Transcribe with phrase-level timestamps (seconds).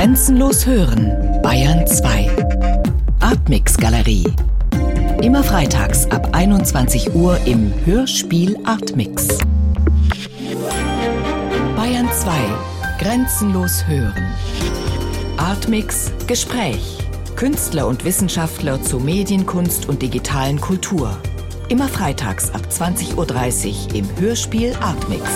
[0.00, 2.30] Grenzenlos hören, Bayern 2.
[3.20, 4.24] Artmix Galerie.
[5.20, 9.28] Immer freitags ab 21 Uhr im Hörspiel Artmix.
[11.76, 12.30] Bayern 2.
[12.98, 14.24] Grenzenlos hören.
[15.36, 16.96] Artmix Gespräch.
[17.36, 21.14] Künstler und Wissenschaftler zu Medienkunst und digitalen Kultur.
[21.68, 25.28] Immer freitags ab 20.30 Uhr im Hörspiel Artmix.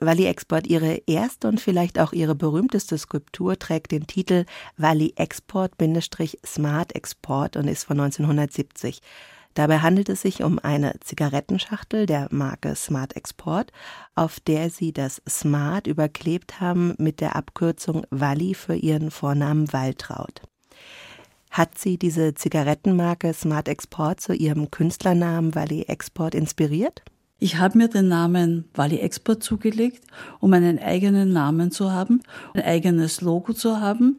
[0.00, 4.46] Walli Export ihre erste und vielleicht auch ihre berühmteste Skulptur trägt den Titel
[4.76, 9.00] Walli Export-Smart Export und ist von 1970.
[9.54, 13.72] Dabei handelt es sich um eine Zigarettenschachtel der Marke Smart Export,
[14.14, 20.40] auf der sie das Smart überklebt haben mit der Abkürzung Walli für ihren Vornamen Waltraud.
[21.50, 27.02] Hat sie diese Zigarettenmarke Smart Export zu ihrem Künstlernamen Walli Export inspiriert?
[27.42, 30.04] Ich habe mir den Namen Wally Export zugelegt,
[30.40, 34.18] um einen eigenen Namen zu haben, ein eigenes Logo zu haben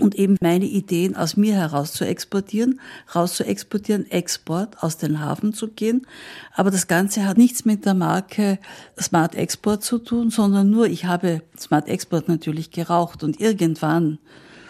[0.00, 2.80] und eben meine Ideen aus mir heraus zu exportieren,
[3.14, 6.04] raus zu exportieren, Export aus den Hafen zu gehen.
[6.52, 8.58] Aber das Ganze hat nichts mit der Marke
[9.00, 14.18] Smart Export zu tun, sondern nur, ich habe Smart Export natürlich geraucht und irgendwann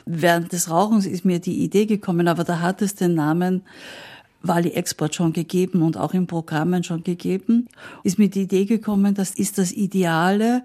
[0.04, 3.62] während des Rauchens ist mir die Idee gekommen, aber da hat es den Namen
[4.42, 7.68] Wali Export schon gegeben und auch in Programmen schon gegeben,
[8.04, 10.62] ist mir die Idee gekommen, das ist das ideale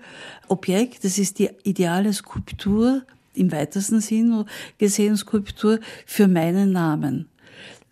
[0.48, 3.02] Objekt, das ist die ideale Skulptur
[3.34, 4.46] im weitesten Sinn
[4.78, 7.28] gesehen Skulptur für meinen Namen.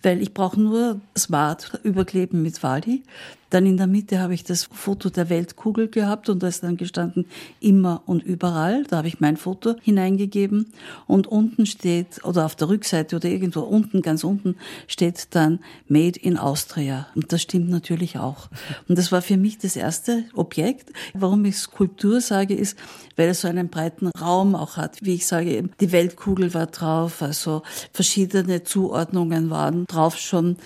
[0.03, 3.03] Weil ich brauche nur Smart überkleben mit Wali.
[3.51, 6.77] Dann in der Mitte habe ich das Foto der Weltkugel gehabt und da ist dann
[6.77, 7.25] gestanden
[7.59, 8.85] immer und überall.
[8.85, 10.71] Da habe ich mein Foto hineingegeben
[11.05, 14.55] und unten steht, oder auf der Rückseite oder irgendwo unten, ganz unten,
[14.87, 17.07] steht dann Made in Austria.
[17.13, 18.47] Und das stimmt natürlich auch.
[18.87, 20.93] Und das war für mich das erste Objekt.
[21.13, 22.77] Warum ich Skulptur sage, ist,
[23.17, 24.97] weil es so einen breiten Raum auch hat.
[25.01, 30.57] Wie ich sage, die Weltkugel war drauf, also verschiedene Zuordnungen waren drauf schon.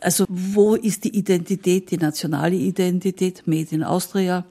[0.00, 4.44] Also wo ist die Identität, die nationale Identität, Made in Austria?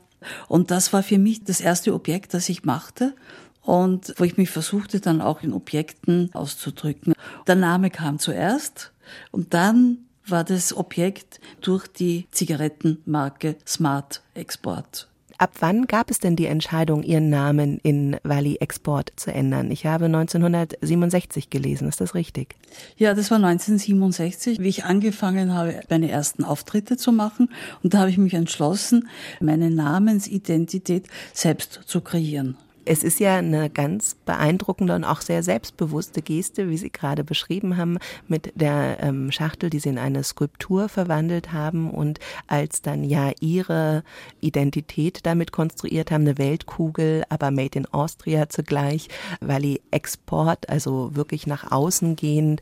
[0.47, 3.13] Und das war für mich das erste Objekt, das ich machte
[3.61, 7.13] und wo ich mich versuchte dann auch in Objekten auszudrücken.
[7.47, 8.91] Der Name kam zuerst
[9.31, 15.09] und dann war das Objekt durch die Zigarettenmarke Smart Export
[15.43, 19.71] Ab wann gab es denn die Entscheidung, Ihren Namen in Wally Export zu ändern?
[19.71, 22.55] Ich habe 1967 gelesen, ist das richtig?
[22.95, 27.49] Ja, das war 1967, wie ich angefangen habe, meine ersten Auftritte zu machen.
[27.83, 29.09] Und da habe ich mich entschlossen,
[29.41, 32.55] meine Namensidentität selbst zu kreieren.
[32.85, 37.77] Es ist ja eine ganz beeindruckende und auch sehr selbstbewusste Geste, wie Sie gerade beschrieben
[37.77, 43.05] haben, mit der ähm, Schachtel, die Sie in eine Skulptur verwandelt haben und als dann
[43.05, 44.03] ja Ihre
[44.41, 49.07] Identität damit konstruiert haben, eine Weltkugel, aber made in Austria zugleich,
[49.39, 52.59] weil die Export, also wirklich nach außen gehend.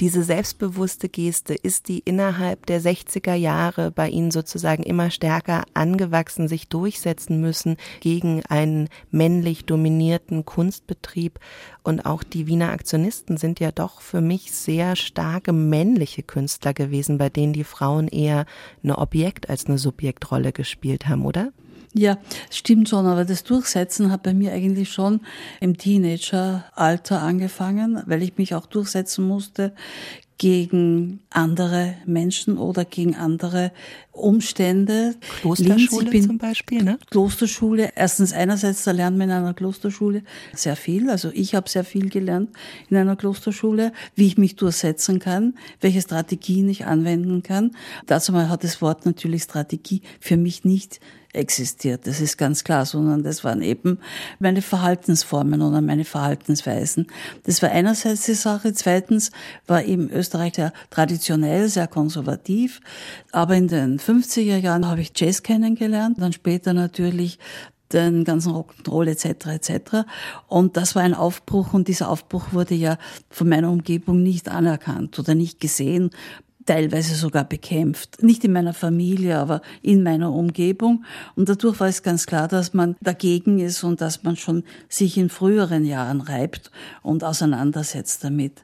[0.00, 6.48] Diese selbstbewusste Geste, ist die innerhalb der 60er Jahre bei Ihnen sozusagen immer stärker angewachsen,
[6.48, 11.38] sich durchsetzen müssen gegen einen männlich dominierten Kunstbetrieb
[11.82, 17.18] und auch die Wiener Aktionisten sind ja doch für mich sehr starke männliche Künstler gewesen,
[17.18, 18.46] bei denen die Frauen eher
[18.82, 21.52] eine Objekt- als eine Subjektrolle gespielt haben, oder?
[21.94, 22.16] Ja,
[22.50, 25.20] stimmt schon, aber das Durchsetzen hat bei mir eigentlich schon
[25.60, 29.74] im Teenageralter angefangen, weil ich mich auch durchsetzen musste
[30.42, 33.70] gegen andere Menschen oder gegen andere
[34.10, 35.14] Umstände.
[35.40, 36.98] Klosterschule Linz, zum Beispiel, ne?
[37.10, 37.92] Klosterschule.
[37.94, 41.10] Erstens einerseits, da lernt man in einer Klosterschule sehr viel.
[41.10, 42.50] Also ich habe sehr viel gelernt
[42.90, 47.76] in einer Klosterschule, wie ich mich durchsetzen kann, welche Strategien ich anwenden kann.
[48.06, 50.98] Dazu mal hat das Wort natürlich Strategie für mich nicht
[51.32, 52.06] existiert.
[52.06, 53.98] Das ist ganz klar, sondern das waren eben
[54.38, 57.06] meine Verhaltensformen oder meine Verhaltensweisen.
[57.44, 58.72] Das war einerseits die Sache.
[58.74, 59.30] Zweitens
[59.66, 62.80] war eben Österreich ja traditionell sehr konservativ.
[63.30, 67.38] Aber in den 50er Jahren habe ich Jazz kennengelernt, dann später natürlich
[67.92, 69.46] den ganzen Rock'n'Roll etc.
[69.46, 70.06] etc.
[70.48, 72.96] Und das war ein Aufbruch und dieser Aufbruch wurde ja
[73.30, 76.10] von meiner Umgebung nicht anerkannt oder nicht gesehen
[76.66, 78.22] teilweise sogar bekämpft.
[78.22, 81.04] Nicht in meiner Familie, aber in meiner Umgebung.
[81.34, 85.16] Und dadurch war es ganz klar, dass man dagegen ist und dass man schon sich
[85.16, 86.70] in früheren Jahren reibt
[87.02, 88.62] und auseinandersetzt damit.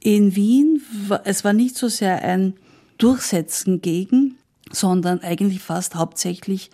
[0.00, 0.82] In Wien,
[1.24, 2.54] es war nicht so sehr ein
[2.98, 4.36] Durchsetzen gegen,
[4.70, 6.70] sondern eigentlich fast hauptsächlich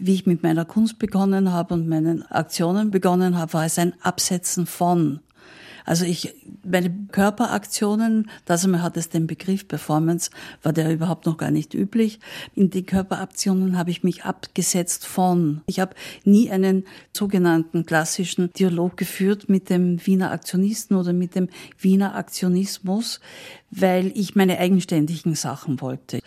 [0.00, 3.92] wie ich mit meiner Kunst begonnen habe und meinen Aktionen begonnen habe, war es ein
[4.00, 5.20] Absetzen von.
[5.90, 10.30] Also ich, meine Körperaktionen, das einmal hat es den Begriff Performance,
[10.62, 12.20] war der überhaupt noch gar nicht üblich.
[12.54, 15.62] In die Körperaktionen habe ich mich abgesetzt von.
[15.66, 21.48] Ich habe nie einen sogenannten klassischen Dialog geführt mit dem Wiener Aktionisten oder mit dem
[21.76, 23.18] Wiener Aktionismus,
[23.72, 26.20] weil ich meine eigenständigen Sachen wollte.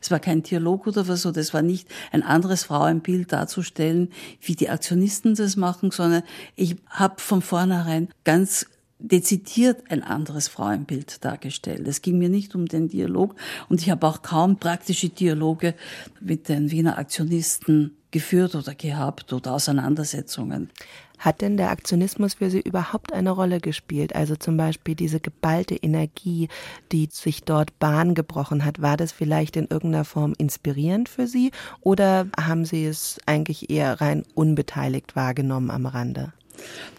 [0.00, 4.10] Es war kein Dialog oder was so, das war nicht ein anderes Frauenbild darzustellen,
[4.40, 6.22] wie die Aktionisten das machen, sondern
[6.54, 8.66] ich habe von vornherein ganz
[8.98, 11.86] dezidiert ein anderes Frauenbild dargestellt.
[11.86, 13.36] Es ging mir nicht um den Dialog
[13.68, 15.74] und ich habe auch kaum praktische Dialoge
[16.20, 20.70] mit den Wiener Aktionisten geführt oder gehabt oder Auseinandersetzungen.
[21.18, 24.14] Hat denn der Aktionismus für Sie überhaupt eine Rolle gespielt?
[24.14, 26.48] Also zum Beispiel diese geballte Energie,
[26.92, 31.50] die sich dort Bahn gebrochen hat, war das vielleicht in irgendeiner Form inspirierend für Sie
[31.80, 36.32] oder haben Sie es eigentlich eher rein unbeteiligt wahrgenommen am Rande?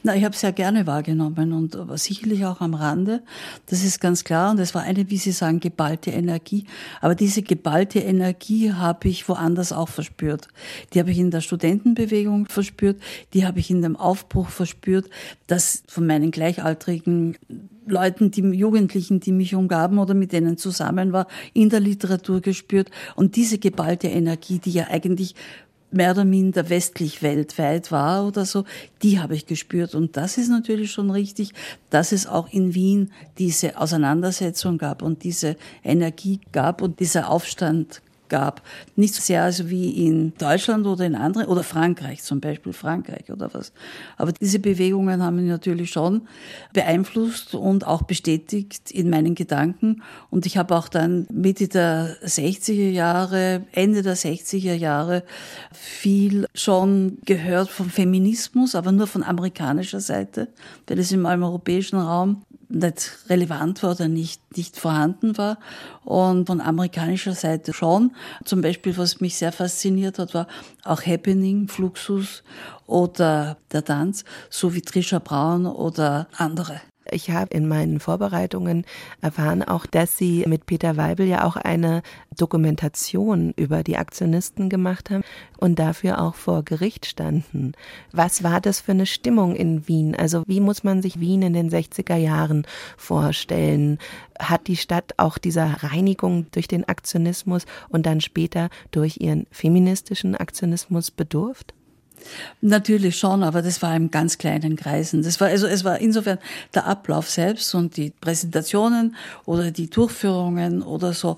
[0.04, 3.22] Na, ich habe es sehr gerne wahrgenommen und sicherlich auch am Rande.
[3.66, 4.52] Das ist ganz klar.
[4.52, 6.66] Und es war eine, wie Sie sagen, geballte Energie.
[7.02, 10.48] Aber diese geballte Energie habe ich woanders auch verspürt.
[10.94, 13.02] Die habe ich in der Studentenbewegung verspürt.
[13.34, 15.10] Die habe ich in dem Aufbruch verspürt,
[15.48, 17.38] dass von meinen gleichaltrigen
[17.86, 22.90] Leuten, die Jugendlichen, die mich umgaben oder mit denen zusammen war, in der Literatur gespürt.
[23.16, 25.36] Und diese geballte Energie, die ja eigentlich
[25.92, 28.66] mehr oder minder westlich weltweit war oder so,
[29.02, 29.96] die habe ich gespürt.
[29.96, 31.54] Und das ist natürlich schon richtig,
[31.90, 38.02] dass es auch in Wien diese Auseinandersetzung gab und diese Energie gab und dieser Aufstand
[38.30, 38.62] gab.
[38.96, 43.32] Nicht so sehr also wie in Deutschland oder in anderen, oder Frankreich zum Beispiel, Frankreich
[43.32, 43.74] oder was.
[44.18, 46.28] Aber diese Bewegungen haben mich natürlich schon
[46.74, 50.04] beeinflusst und auch bestätigt in meinen Gedanken.
[50.30, 55.24] Und ich habe auch dann Mitte der 60er Jahre, Ende der 60er Jahre
[55.72, 60.48] viel schon gehört vom Feminismus, aber nur von amerikanischer Seite,
[60.88, 65.58] weil es im europäischen Raum nicht relevant war oder nicht, nicht vorhanden war.
[66.06, 68.12] Und von amerikanischer Seite schon.
[68.46, 70.48] Zum Beispiel, was mich sehr fasziniert hat, war
[70.84, 72.44] auch Happening, Fluxus
[72.86, 76.80] oder der Tanz, so wie Trisha Braun oder andere.
[77.12, 78.86] Ich habe in meinen Vorbereitungen
[79.22, 82.02] erfahren auch, dass Sie mit Peter Weibel ja auch eine
[82.38, 85.24] Dokumentation über die Aktionisten gemacht haben
[85.58, 87.74] und dafür auch vor Gericht standen.
[88.12, 90.16] Was war das für eine Stimmung in Wien?
[90.16, 92.66] Also wie muss man sich Wien in den 60er Jahren
[92.98, 93.98] vorstellen?
[94.40, 100.36] Hat die Stadt auch dieser Reinigung durch den Aktionismus und dann später durch ihren feministischen
[100.36, 101.74] Aktionismus bedurft?
[102.62, 105.24] Natürlich schon, aber das war im ganz kleinen Kreisen.
[105.24, 106.40] Das war also es war insofern
[106.74, 111.38] der Ablauf selbst und die Präsentationen oder die Durchführungen oder so.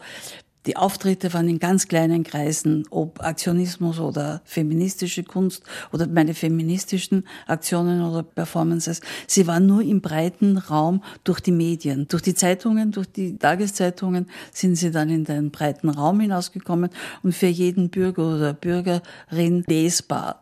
[0.67, 7.25] Die Auftritte waren in ganz kleinen Kreisen, ob Aktionismus oder feministische Kunst oder meine feministischen
[7.47, 9.01] Aktionen oder Performances.
[9.25, 14.29] Sie waren nur im breiten Raum durch die Medien, durch die Zeitungen, durch die Tageszeitungen
[14.53, 16.91] sind sie dann in den breiten Raum hinausgekommen
[17.23, 20.40] und für jeden Bürger oder Bürgerin lesbar.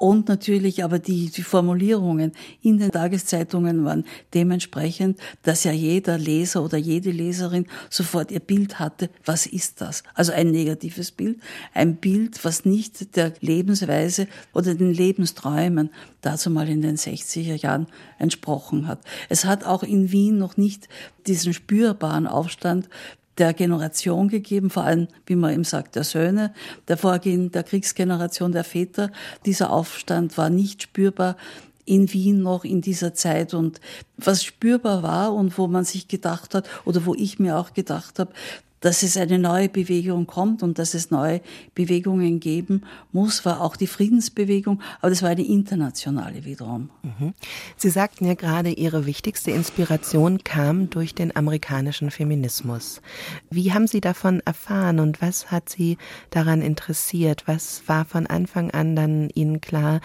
[0.00, 2.32] Und natürlich aber die, die Formulierungen
[2.62, 8.78] in den Tageszeitungen waren dementsprechend, dass ja jeder Leser oder jede Leserin sofort ihr Bild
[8.78, 10.02] hatte, was ist das?
[10.14, 11.38] Also ein negatives Bild,
[11.74, 15.90] ein Bild, was nicht der Lebensweise oder den Lebensträumen
[16.22, 17.86] dazu mal in den 60er Jahren
[18.18, 19.00] entsprochen hat.
[19.28, 20.88] Es hat auch in Wien noch nicht
[21.26, 22.88] diesen spürbaren Aufstand
[23.40, 26.52] der Generation gegeben, vor allem, wie man eben sagt, der Söhne,
[26.88, 29.10] der Vorgehen der Kriegsgeneration der Väter.
[29.46, 31.36] Dieser Aufstand war nicht spürbar
[31.86, 33.80] in Wien noch in dieser Zeit und
[34.16, 38.18] was spürbar war und wo man sich gedacht hat oder wo ich mir auch gedacht
[38.18, 38.32] habe,
[38.80, 41.40] dass es eine neue Bewegung kommt und dass es neue
[41.74, 42.82] Bewegungen geben
[43.12, 46.90] muss, war auch die Friedensbewegung, aber das war eine internationale wiederum.
[47.02, 47.34] Mhm.
[47.76, 53.02] Sie sagten ja gerade, Ihre wichtigste Inspiration kam durch den amerikanischen Feminismus.
[53.50, 55.98] Wie haben Sie davon erfahren und was hat Sie
[56.30, 57.44] daran interessiert?
[57.46, 60.00] Was war von Anfang an dann Ihnen klar,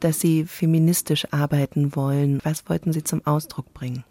[0.00, 2.40] dass Sie feministisch arbeiten wollen?
[2.42, 4.04] Was wollten Sie zum Ausdruck bringen?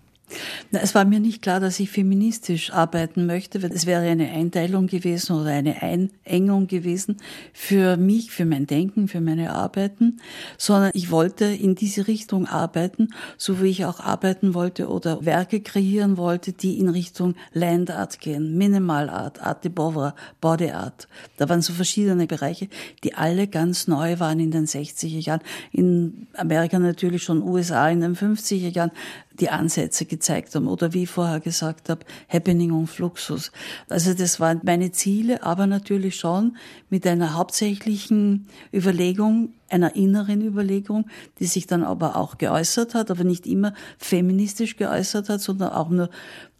[0.71, 4.31] Na, es war mir nicht klar, dass ich feministisch arbeiten möchte, weil es wäre eine
[4.31, 7.17] Einteilung gewesen oder eine Einengung gewesen
[7.53, 10.19] für mich, für mein Denken, für meine Arbeiten,
[10.57, 15.61] sondern ich wollte in diese Richtung arbeiten, so wie ich auch arbeiten wollte oder Werke
[15.61, 21.07] kreieren wollte, die in Richtung Land Art gehen, Minimal Art, Art de Bouvre, Body Art.
[21.37, 22.67] Da waren so verschiedene Bereiche,
[23.03, 25.41] die alle ganz neu waren in den 60er Jahren.
[25.71, 28.91] In Amerika natürlich schon USA in den 50er Jahren
[29.39, 33.51] die Ansätze gezeigt haben oder wie ich vorher gesagt habe, Happening und Fluxus.
[33.89, 36.57] Also das waren meine Ziele, aber natürlich schon
[36.89, 41.05] mit einer hauptsächlichen Überlegung, einer inneren Überlegung,
[41.39, 45.89] die sich dann aber auch geäußert hat, aber nicht immer feministisch geäußert hat, sondern auch
[45.89, 46.09] nur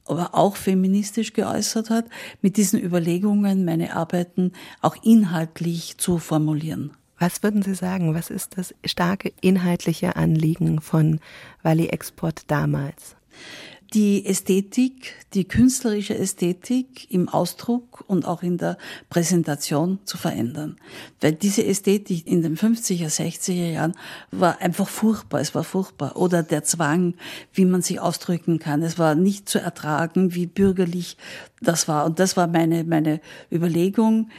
[0.08, 2.06] aber auch feministisch geäußert hat,
[2.42, 4.52] mit diesen Überlegungen meine Arbeiten
[4.82, 6.92] auch inhaltlich zu formulieren.
[7.18, 11.20] Was würden Sie sagen, was ist das starke inhaltliche Anliegen von
[11.64, 13.16] Wally Export damals?
[13.96, 18.78] die Ästhetik, die künstlerische Ästhetik im Ausdruck und auch in der
[19.10, 20.76] Präsentation zu verändern.
[21.22, 23.94] Weil diese Ästhetik in den 50er, 60er Jahren
[24.32, 26.18] war einfach furchtbar, es war furchtbar.
[26.18, 27.14] Oder der Zwang,
[27.54, 28.82] wie man sich ausdrücken kann.
[28.82, 31.16] Es war nicht zu ertragen, wie bürgerlich
[31.62, 32.06] das war.
[32.06, 34.30] Und das war meine, meine Überlegung,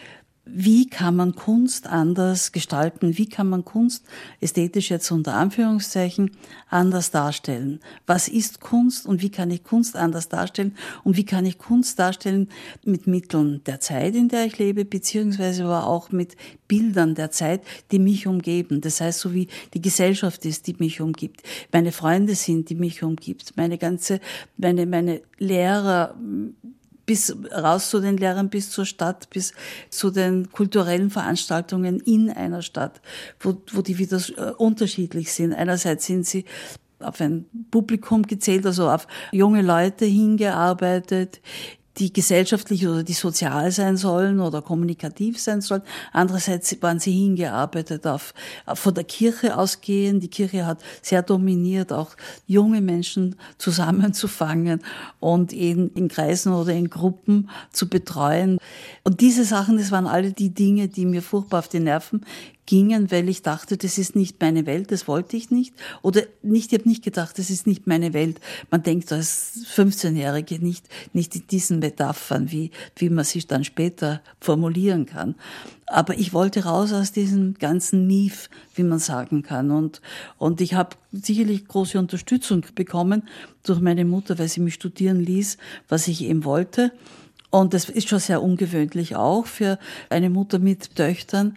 [0.48, 3.18] wie kann man Kunst anders gestalten?
[3.18, 4.04] Wie kann man Kunst
[4.40, 6.30] ästhetisch jetzt unter Anführungszeichen
[6.70, 7.80] anders darstellen?
[8.06, 10.76] Was ist Kunst und wie kann ich Kunst anders darstellen?
[11.02, 12.48] Und wie kann ich Kunst darstellen
[12.84, 16.36] mit Mitteln der Zeit, in der ich lebe, beziehungsweise aber auch mit
[16.68, 18.80] Bildern der Zeit, die mich umgeben.
[18.80, 21.42] Das heißt, so wie die Gesellschaft ist, die mich umgibt.
[21.72, 23.56] Meine Freunde sind, die mich umgibt.
[23.56, 24.20] Meine ganze,
[24.56, 26.14] meine, meine Lehrer,
[27.06, 29.52] bis raus zu den Lehrern, bis zur Stadt, bis
[29.90, 33.00] zu den kulturellen Veranstaltungen in einer Stadt,
[33.40, 35.54] wo, wo die wieder äh, unterschiedlich sind.
[35.54, 36.44] Einerseits sind sie
[36.98, 41.40] auf ein Publikum gezählt, also auf junge Leute hingearbeitet,
[41.98, 45.82] die gesellschaftlich oder die sozial sein sollen oder kommunikativ sein sollen.
[46.12, 48.34] Andererseits waren sie hingearbeitet auf,
[48.74, 50.20] von der Kirche ausgehen.
[50.20, 52.10] Die Kirche hat sehr dominiert, auch
[52.46, 54.82] junge Menschen zusammenzufangen
[55.20, 58.58] und in, in Kreisen oder in Gruppen zu betreuen.
[59.02, 62.24] Und diese Sachen, das waren alle die Dinge, die mir furchtbar auf die Nerven
[62.66, 65.74] gingen, weil ich dachte, das ist nicht meine Welt, das wollte ich nicht.
[66.02, 68.40] Oder nicht, ich habe nicht gedacht, das ist nicht meine Welt.
[68.70, 74.20] Man denkt als 15-Jährige nicht, nicht in diesen Metaphern, wie, wie man sich dann später
[74.40, 75.36] formulieren kann.
[75.86, 79.70] Aber ich wollte raus aus diesem ganzen Mief, wie man sagen kann.
[79.70, 80.00] Und,
[80.36, 83.22] und ich habe sicherlich große Unterstützung bekommen
[83.62, 85.58] durch meine Mutter, weil sie mich studieren ließ,
[85.88, 86.92] was ich eben wollte.
[87.50, 89.78] Und das ist schon sehr ungewöhnlich auch für
[90.10, 91.56] eine Mutter mit Töchtern.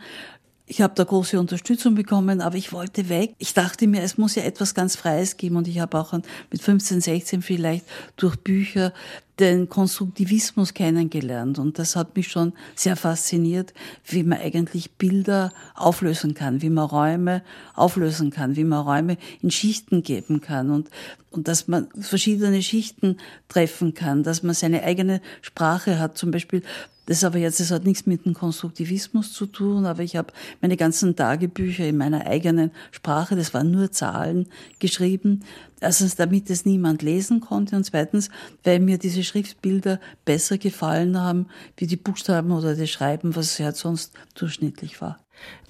[0.72, 3.34] Ich habe da große Unterstützung bekommen, aber ich wollte weg.
[3.40, 6.62] Ich dachte mir, es muss ja etwas ganz Freies geben und ich habe auch mit
[6.62, 7.86] 15, 16 vielleicht
[8.18, 8.94] durch Bücher
[9.40, 13.74] den Konstruktivismus kennengelernt und das hat mich schon sehr fasziniert,
[14.06, 17.42] wie man eigentlich Bilder auflösen kann, wie man Räume
[17.74, 20.90] auflösen kann, wie man Räume in Schichten geben kann und,
[21.32, 23.18] und dass man verschiedene Schichten
[23.48, 26.18] treffen kann, dass man seine eigene Sprache hat.
[26.18, 26.64] Zum Beispiel
[27.10, 30.32] das aber jetzt, das hat nichts mit dem Konstruktivismus zu tun, aber ich habe
[30.62, 34.46] meine ganzen Tagebücher in meiner eigenen Sprache, das waren nur Zahlen,
[34.78, 35.44] geschrieben.
[35.82, 38.30] Erstens, damit es niemand lesen konnte und zweitens,
[38.64, 43.72] weil mir diese Schriftbilder besser gefallen haben, wie die Buchstaben oder das Schreiben, was ja
[43.72, 45.20] sonst durchschnittlich war.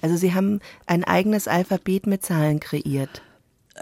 [0.00, 3.22] Also Sie haben ein eigenes Alphabet mit Zahlen kreiert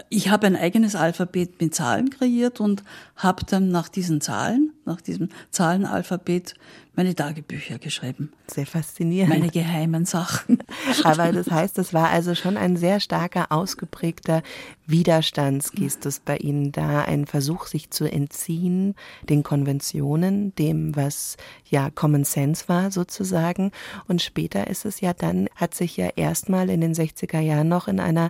[0.09, 2.83] ich habe ein eigenes Alphabet mit Zahlen kreiert und
[3.15, 6.53] habe dann nach diesen Zahlen, nach diesem Zahlenalphabet,
[6.99, 8.33] meine Tagebücher geschrieben.
[8.47, 9.29] Sehr faszinierend.
[9.29, 10.61] Meine geheimen Sachen.
[11.05, 14.43] Aber das heißt, das war also schon ein sehr starker, ausgeprägter
[14.85, 22.25] Widerstandsgestus bei Ihnen da, ein Versuch, sich zu entziehen, den Konventionen, dem, was ja Common
[22.25, 23.71] Sense war sozusagen.
[24.09, 27.87] Und später ist es ja dann, hat sich ja erstmal in den 60er Jahren noch
[27.87, 28.29] in einer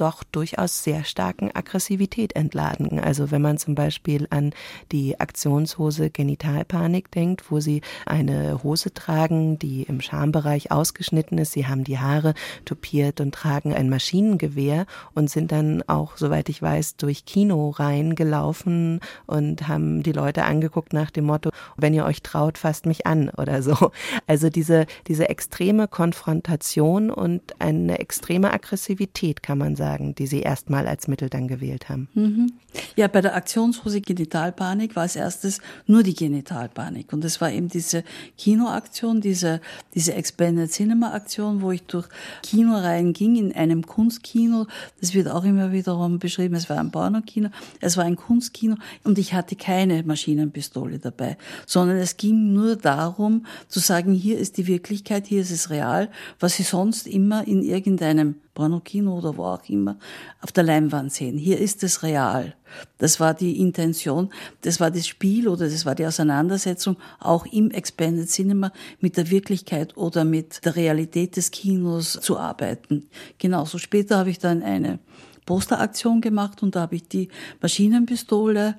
[0.00, 3.00] doch durchaus sehr starken Aggressivität entladen.
[3.00, 4.52] Also wenn man zum Beispiel an
[4.92, 11.66] die Aktionshose Genitalpanik denkt, wo sie eine Hose tragen, die im Schambereich ausgeschnitten ist, sie
[11.66, 16.96] haben die Haare tupiert und tragen ein Maschinengewehr und sind dann auch, soweit ich weiß,
[16.96, 22.58] durch Kino reingelaufen und haben die Leute angeguckt nach dem Motto, wenn ihr euch traut,
[22.58, 23.90] fasst mich an oder so.
[24.26, 30.40] Also diese, diese extreme Konfrontation und eine extreme Aggressivität, kann man sagen sagen, die Sie
[30.40, 32.08] erstmal als Mittel dann gewählt haben?
[32.14, 32.52] Mhm.
[32.96, 37.12] Ja, bei der Aktionshose Genitalpanik war als erstes nur die Genitalpanik.
[37.12, 38.04] Und es war eben diese
[38.36, 39.60] Kinoaktion, diese,
[39.94, 42.06] diese Expanded Cinema Aktion, wo ich durch
[42.42, 44.66] Kinoreihen ging in einem Kunstkino.
[45.00, 46.54] Das wird auch immer wiederum beschrieben.
[46.54, 47.48] Es war ein Pornokino.
[47.80, 48.76] Es war ein Kunstkino.
[49.04, 54.58] Und ich hatte keine Maschinenpistole dabei, sondern es ging nur darum zu sagen, hier ist
[54.58, 59.44] die Wirklichkeit, hier ist es real, was Sie sonst immer in irgendeinem Pornokino oder wo
[59.44, 59.96] auch immer,
[60.40, 61.38] auf der Leinwand sehen.
[61.38, 62.56] Hier ist es real.
[62.98, 64.30] Das war die Intention,
[64.62, 69.30] das war das Spiel oder das war die Auseinandersetzung auch im Expanded Cinema mit der
[69.30, 73.06] Wirklichkeit oder mit der Realität des Kinos zu arbeiten.
[73.38, 74.98] Genauso später habe ich dann eine
[75.46, 77.28] Posteraktion gemacht und da habe ich die
[77.62, 78.74] Maschinenpistole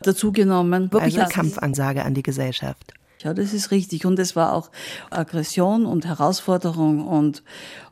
[0.00, 0.88] dazu genommen.
[0.90, 2.94] Also eine Kampfansage an die Gesellschaft.
[3.22, 4.06] Ja, das ist richtig.
[4.06, 4.70] Und es war auch
[5.10, 7.42] Aggression und Herausforderung und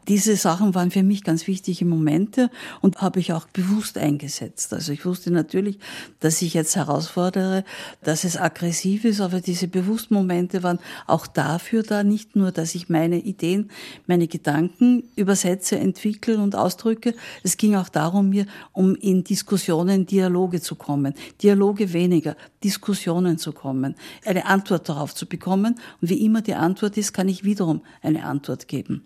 [0.08, 4.72] diese Sachen waren für mich ganz wichtige Momente und habe ich auch bewusst eingesetzt.
[4.72, 5.78] Also ich wusste natürlich,
[6.20, 7.64] dass ich jetzt herausfordere,
[8.02, 12.74] dass es aggressiv ist, aber diese bewussten Momente waren auch dafür da, nicht nur, dass
[12.74, 13.70] ich meine Ideen,
[14.06, 17.14] meine Gedanken übersetze, entwickle und ausdrücke.
[17.42, 21.14] Es ging auch darum, mir um in Diskussionen, Dialoge zu kommen.
[21.42, 25.80] Dialoge weniger, Diskussionen zu kommen, eine Antwort darauf zu bekommen.
[26.00, 29.02] Und wie immer die Antwort ist, kann ich wiederum eine Antwort geben.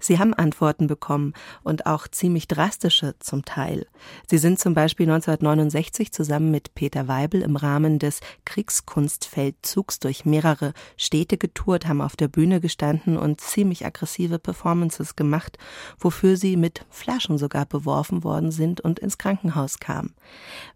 [0.00, 3.86] Sie haben Antworten bekommen und auch ziemlich drastische zum Teil.
[4.28, 10.72] Sie sind zum Beispiel 1969 zusammen mit Peter Weibel im Rahmen des Kriegskunstfeldzugs durch mehrere
[10.96, 15.58] Städte getourt, haben auf der Bühne gestanden und ziemlich aggressive Performances gemacht,
[15.98, 20.14] wofür sie mit Flaschen sogar beworfen worden sind und ins Krankenhaus kamen.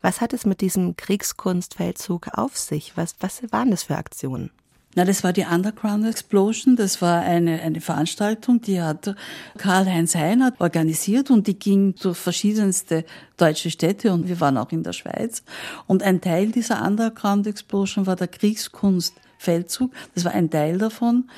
[0.00, 2.97] Was hat es mit diesem Kriegskunstfeldzug auf sich?
[2.97, 4.50] Was, was waren das für Aktionen?
[4.95, 6.75] Na, das war die Underground Explosion.
[6.75, 9.14] Das war eine, eine Veranstaltung, die hat
[9.59, 13.04] Karl-Heinz Heiner organisiert und die ging durch verschiedenste
[13.37, 15.42] deutsche Städte und wir waren auch in der Schweiz.
[15.87, 19.92] Und ein Teil dieser Underground Explosion war der Kriegskunstfeldzug.
[20.14, 21.30] Das war ein Teil davon,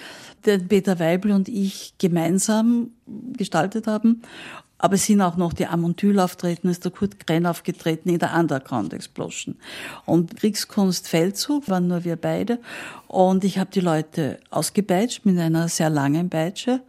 [0.47, 2.91] den Peter Weibel und ich gemeinsam
[3.37, 4.23] gestaltet haben.
[4.83, 8.35] Aber es sind auch noch die Amontyl auftreten, ist der Kurt Krenn aufgetreten in der
[8.35, 9.57] Underground Explosion.
[10.07, 12.59] Und Kriegskunst Feldzug waren nur wir beide.
[13.07, 16.81] Und ich habe die Leute ausgepeitscht mit einer sehr langen Peitsche.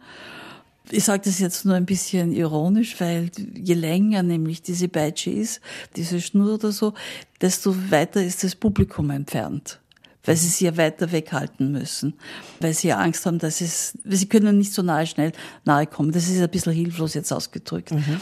[0.90, 5.60] Ich sage das jetzt nur ein bisschen ironisch, weil je länger nämlich diese Peitsche ist,
[5.94, 6.94] diese Schnur oder so,
[7.42, 9.81] desto weiter ist das Publikum entfernt
[10.24, 12.14] weil sie sie ja weiter weghalten müssen,
[12.60, 15.32] weil sie ja Angst haben, dass es, weil sie können nicht so nahe schnell
[15.64, 16.12] nahe kommen.
[16.12, 17.90] Das ist ein bisschen hilflos jetzt ausgedrückt.
[17.90, 18.20] Mhm.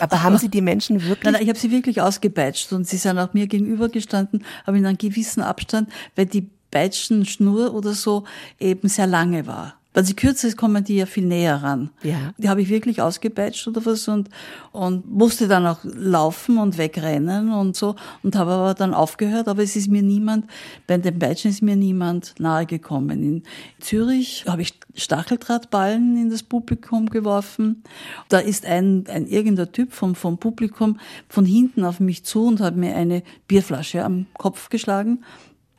[0.00, 1.24] Aber haben Sie die Menschen wirklich?
[1.24, 4.86] Nein, nein, ich habe sie wirklich ausgepeitscht und sie sind auch mir gegenübergestanden, aber in
[4.86, 8.24] einem gewissen Abstand, weil die Peitschenschnur oder so
[8.58, 9.74] eben sehr lange war.
[9.94, 11.90] Wenn sie kürzer ist, kommen die ja viel näher ran.
[12.02, 12.34] Ja.
[12.36, 14.28] Die habe ich wirklich ausgepeitscht oder was und,
[14.72, 19.46] und musste dann auch laufen und wegrennen und so und habe aber dann aufgehört.
[19.46, 20.46] Aber es ist mir niemand,
[20.88, 23.22] bei den Peitschen ist mir niemand nahe gekommen.
[23.22, 23.42] In
[23.78, 27.84] Zürich habe ich Stacheldrahtballen in das Publikum geworfen.
[28.28, 30.98] Da ist ein, ein irgendein Typ vom, vom Publikum
[31.28, 35.20] von hinten auf mich zu und hat mir eine Bierflasche am Kopf geschlagen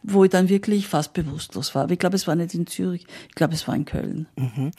[0.07, 1.83] wo ich dann wirklich fast bewusstlos war.
[1.83, 4.27] Aber ich glaube, es war nicht in Zürich, ich glaube, es war in Köln.
[4.35, 4.71] Mhm.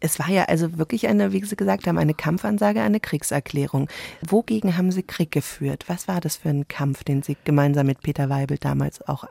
[0.00, 3.88] Es war ja also wirklich eine, wie Sie gesagt haben, eine Kampfansage, eine Kriegserklärung.
[4.26, 5.84] Wogegen haben Sie Krieg geführt?
[5.88, 9.24] Was war das für ein Kampf, den Sie gemeinsam mit Peter Weibel damals auch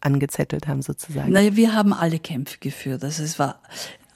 [0.00, 1.32] angezettelt haben sozusagen?
[1.32, 3.04] Naja, wir haben alle Kämpfe geführt.
[3.04, 3.60] Also es war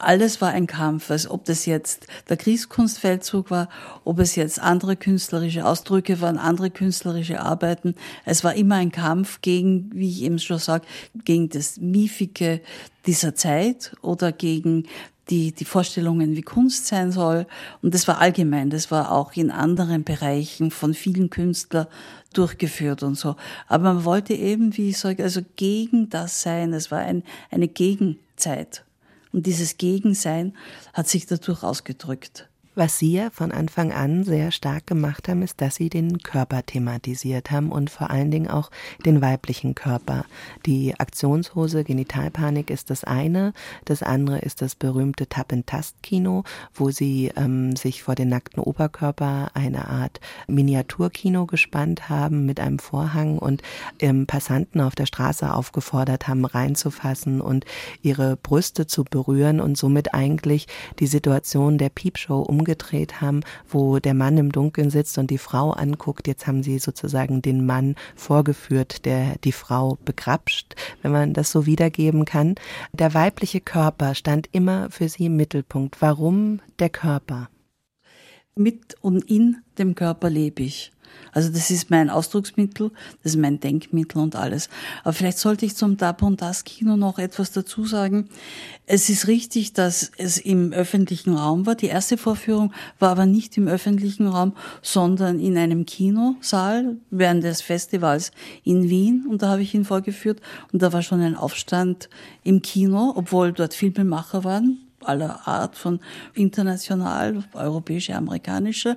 [0.03, 3.69] alles war ein Kampf, also ob das jetzt der Kriegskunstfeldzug war,
[4.05, 7.95] ob es jetzt andere künstlerische Ausdrücke waren, andere künstlerische Arbeiten.
[8.25, 10.87] Es war immer ein Kampf gegen, wie ich eben schon sage,
[11.25, 12.61] gegen das Miefige
[13.07, 14.87] dieser Zeit oder gegen
[15.31, 17.47] die, die Vorstellungen, wie Kunst sein soll.
[17.83, 21.87] Und das war allgemein, das war auch in anderen Bereichen von vielen Künstlern
[22.33, 23.37] durchgeführt und so.
[23.69, 26.73] Aber man wollte eben, wie ich sage, also gegen das sein.
[26.73, 28.85] Es war ein, eine Gegenzeit.
[29.33, 30.57] Und dieses Gegensein
[30.93, 32.50] hat sich dadurch ausgedrückt.
[32.77, 36.65] Was Sie ja von Anfang an sehr stark gemacht haben, ist, dass Sie den Körper
[36.65, 38.71] thematisiert haben und vor allen Dingen auch
[39.05, 40.25] den weiblichen Körper.
[40.67, 43.55] Die Aktionshose Genitalpanik ist das eine,
[43.87, 49.89] das andere ist das berühmte Tap-and-Tast-Kino, wo Sie ähm, sich vor den nackten Oberkörper eine
[49.89, 53.63] Art Miniaturkino gespannt haben mit einem Vorhang und
[53.99, 57.65] ähm, Passanten auf der Straße aufgefordert haben, reinzufassen und
[58.01, 60.69] ihre Brüste zu berühren und somit eigentlich
[61.01, 65.39] die Situation der Piepshow umgesetzt umgedreht haben, wo der Mann im Dunkeln sitzt und die
[65.39, 66.29] Frau anguckt.
[66.29, 71.67] Jetzt haben sie sozusagen den Mann vorgeführt, der die Frau begrapscht, wenn man das so
[71.67, 72.55] wiedergeben kann.
[72.93, 76.03] Der weibliche Körper stand immer für sie im Mittelpunkt.
[76.03, 77.49] Warum der Körper?
[78.55, 80.93] Mit und in dem Körper lebe ich.
[81.33, 82.91] Also das ist mein Ausdrucksmittel,
[83.23, 84.69] das ist mein Denkmittel und alles.
[85.05, 88.29] Aber vielleicht sollte ich zum Tap und das Kino noch etwas dazu sagen.
[88.87, 91.77] Es ist richtig, dass es im öffentlichen Raum war.
[91.77, 97.63] Die erste Vorführung war aber nicht im öffentlichen Raum, sondern in einem Kinosaal während des
[97.63, 98.33] Festivals
[98.65, 99.27] in Wien.
[99.29, 100.41] Und da habe ich ihn vorgeführt.
[100.73, 102.09] Und da war schon ein Aufstand
[102.43, 106.01] im Kino, obwohl dort Filmemacher waren aller Art von
[106.35, 108.97] international, europäische, amerikanische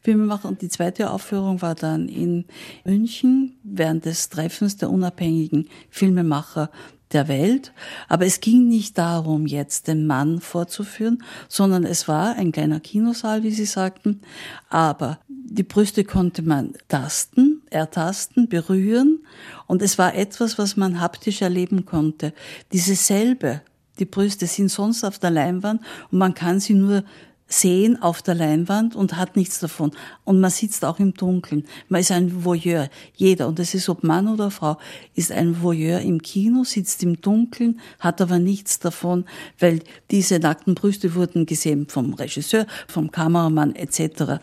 [0.00, 0.48] Filmemacher.
[0.48, 2.44] Und die zweite Aufführung war dann in
[2.84, 6.70] München während des Treffens der unabhängigen Filmemacher
[7.12, 7.72] der Welt.
[8.08, 13.42] Aber es ging nicht darum, jetzt den Mann vorzuführen, sondern es war ein kleiner Kinosaal,
[13.42, 14.20] wie Sie sagten.
[14.68, 19.20] Aber die Brüste konnte man tasten, ertasten, berühren.
[19.66, 22.32] Und es war etwas, was man haptisch erleben konnte.
[22.72, 23.62] Diese selbe,
[23.98, 27.04] die Brüste sind sonst auf der Leinwand und man kann sie nur
[27.52, 29.92] sehen auf der Leinwand und hat nichts davon.
[30.24, 31.66] Und man sitzt auch im Dunkeln.
[31.88, 32.88] Man ist ein Voyeur.
[33.14, 34.78] Jeder, und das ist ob Mann oder Frau,
[35.14, 39.26] ist ein Voyeur im Kino, sitzt im Dunkeln, hat aber nichts davon,
[39.58, 44.40] weil diese nackten Brüste wurden gesehen vom Regisseur, vom Kameramann etc.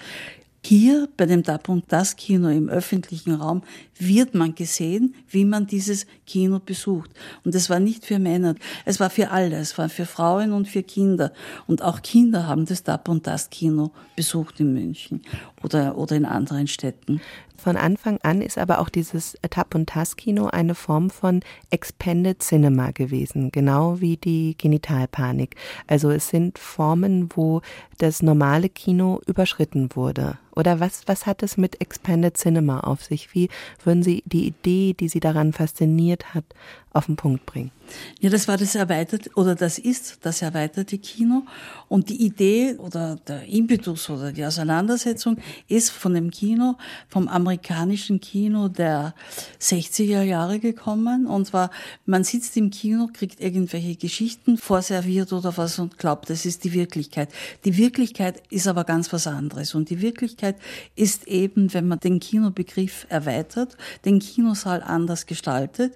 [0.61, 3.63] Hier bei dem DAP und das Kino im öffentlichen Raum
[3.97, 7.11] wird man gesehen, wie man dieses Kino besucht.
[7.43, 10.67] Und es war nicht für Männer, es war für alle, es war für Frauen und
[10.67, 11.31] für Kinder.
[11.65, 15.21] Und auch Kinder haben das DAP und das Kino besucht in München
[15.63, 17.21] oder, oder in anderen Städten.
[17.59, 21.41] Von Anfang an ist aber auch dieses Tap- und Tass-Kino eine Form von
[21.71, 25.57] Expanded Cinema gewesen, genau wie die Genitalpanik.
[25.85, 27.61] Also es sind Formen, wo
[27.97, 30.37] das normale Kino überschritten wurde.
[30.59, 33.33] Oder was, was hat es mit Expanded Cinema auf sich?
[33.33, 33.47] Wie
[33.85, 36.43] würden Sie die Idee, die Sie daran fasziniert hat,
[36.91, 37.71] auf den Punkt bringen?
[38.19, 41.43] Ja, das war das erweiterte, oder das ist das erweiterte Kino.
[41.87, 46.75] Und die Idee oder der Impetus oder die Auseinandersetzung ist von dem Kino,
[47.07, 49.15] vom amerikanischen Kino der
[49.59, 51.25] 60er Jahre gekommen.
[51.25, 51.71] Und zwar,
[52.05, 56.73] man sitzt im Kino, kriegt irgendwelche Geschichten vorserviert oder was und glaubt, das ist die
[56.73, 57.29] Wirklichkeit.
[57.65, 59.73] Die Wirklichkeit ist aber ganz was anderes.
[59.73, 60.57] Und die Wirklichkeit
[60.95, 65.93] ist eben, wenn man den Kinobegriff erweitert, den Kinosaal anders gestaltet,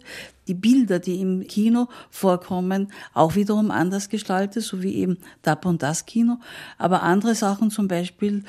[0.47, 5.83] die Bilder, die im Kino vorkommen, auch wiederum anders gestaltet, so wie eben DAP und
[5.83, 6.39] das Kino.
[6.77, 8.43] Aber andere Sachen zum Beispiel,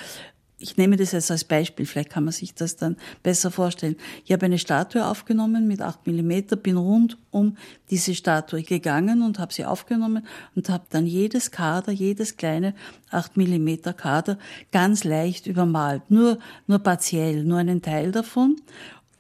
[0.58, 3.96] ich nehme das jetzt als Beispiel, vielleicht kann man sich das dann besser vorstellen.
[4.24, 7.56] Ich habe eine Statue aufgenommen mit 8 Millimeter, bin rund um
[7.90, 12.74] diese Statue gegangen und habe sie aufgenommen und habe dann jedes Kader, jedes kleine
[13.10, 14.38] 8 Millimeter Kader
[14.72, 18.56] ganz leicht übermalt, nur, nur partiell, nur einen Teil davon.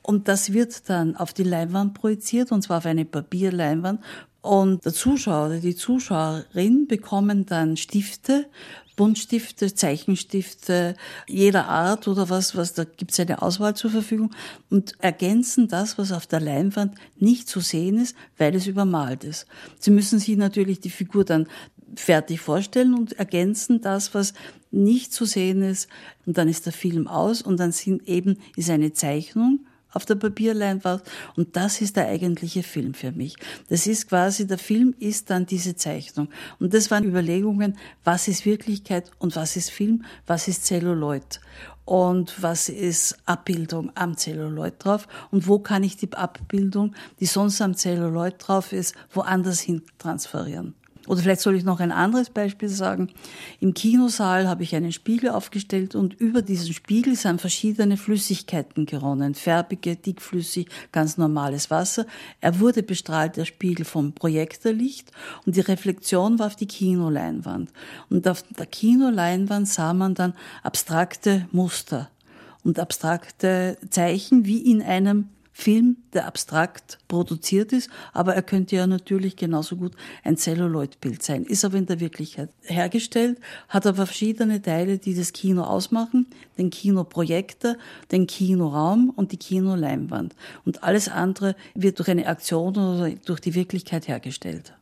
[0.06, 4.02] Und das wird dann auf die Leinwand projiziert, und zwar auf eine Papierleinwand.
[4.42, 8.44] Und der Zuschauer oder die Zuschauerin bekommen dann Stifte,
[8.96, 10.94] Buntstifte, Zeichenstifte
[11.26, 14.30] jeder Art oder was, was da gibt es eine Auswahl zur Verfügung
[14.68, 19.46] und ergänzen das, was auf der Leinwand nicht zu sehen ist, weil es übermalt ist.
[19.78, 21.48] Sie müssen sich natürlich die Figur dann
[21.96, 24.34] fertig vorstellen und ergänzen das, was
[24.70, 25.88] nicht zu sehen ist.
[26.26, 29.60] Und dann ist der Film aus und dann sind eben, ist eine Zeichnung
[29.94, 31.02] auf der Papierleinwand.
[31.36, 33.36] Und das ist der eigentliche Film für mich.
[33.68, 36.28] Das ist quasi, der Film ist dann diese Zeichnung.
[36.60, 41.40] Und das waren Überlegungen, was ist Wirklichkeit und was ist Film, was ist Celluloid
[41.84, 47.60] und was ist Abbildung am Celluloid drauf und wo kann ich die Abbildung, die sonst
[47.60, 50.74] am Celluloid drauf ist, woanders hin transferieren.
[51.06, 53.10] Oder vielleicht soll ich noch ein anderes Beispiel sagen.
[53.60, 59.34] Im Kinosaal habe ich einen Spiegel aufgestellt und über diesen Spiegel sind verschiedene Flüssigkeiten geronnen.
[59.34, 62.06] Färbige, dickflüssig, ganz normales Wasser.
[62.40, 65.10] Er wurde bestrahlt, der Spiegel, vom Projektorlicht
[65.44, 67.70] und die Reflexion war auf die Kinoleinwand.
[68.08, 72.10] Und auf der Kinoleinwand sah man dann abstrakte Muster
[72.62, 78.88] und abstrakte Zeichen wie in einem Film, der abstrakt produziert ist, aber er könnte ja
[78.88, 79.92] natürlich genauso gut
[80.24, 83.38] ein Celluloid-Bild sein, ist aber in der Wirklichkeit hergestellt,
[83.68, 86.26] hat aber verschiedene Teile, die das Kino ausmachen,
[86.58, 87.76] den Kinoprojektor,
[88.10, 90.34] den Kinoraum und die Kinoleinwand.
[90.64, 94.74] Und alles andere wird durch eine Aktion oder durch die Wirklichkeit hergestellt.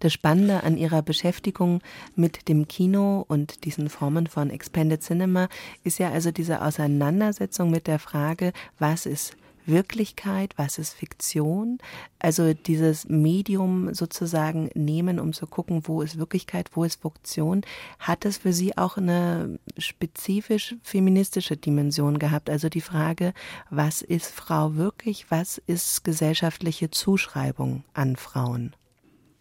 [0.00, 1.80] Das Spannende an ihrer Beschäftigung
[2.14, 5.48] mit dem Kino und diesen Formen von Expanded Cinema
[5.84, 9.34] ist ja also diese Auseinandersetzung mit der Frage, was ist
[9.68, 11.78] Wirklichkeit, was ist Fiktion.
[12.18, 17.62] Also dieses Medium sozusagen nehmen, um zu gucken, wo ist Wirklichkeit, wo ist Fiktion,
[17.98, 22.50] hat es für Sie auch eine spezifisch feministische Dimension gehabt.
[22.50, 23.32] Also die Frage,
[23.70, 28.74] was ist Frau wirklich, was ist gesellschaftliche Zuschreibung an Frauen?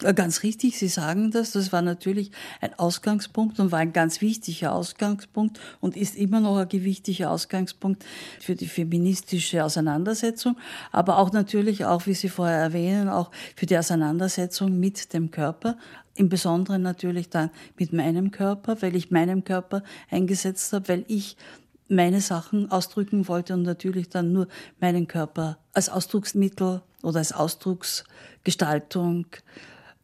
[0.03, 1.51] Äh, ganz richtig, Sie sagen das.
[1.51, 2.31] Das war natürlich
[2.61, 8.05] ein Ausgangspunkt und war ein ganz wichtiger Ausgangspunkt und ist immer noch ein gewichtiger Ausgangspunkt
[8.39, 10.57] für die feministische Auseinandersetzung,
[10.91, 15.77] aber auch natürlich auch, wie Sie vorher erwähnen, auch für die Auseinandersetzung mit dem Körper.
[16.15, 21.37] Im Besonderen natürlich dann mit meinem Körper, weil ich meinem Körper eingesetzt habe, weil ich
[21.89, 24.47] meine Sachen ausdrücken wollte und natürlich dann nur
[24.79, 29.27] meinen Körper als Ausdrucksmittel oder als Ausdrucksgestaltung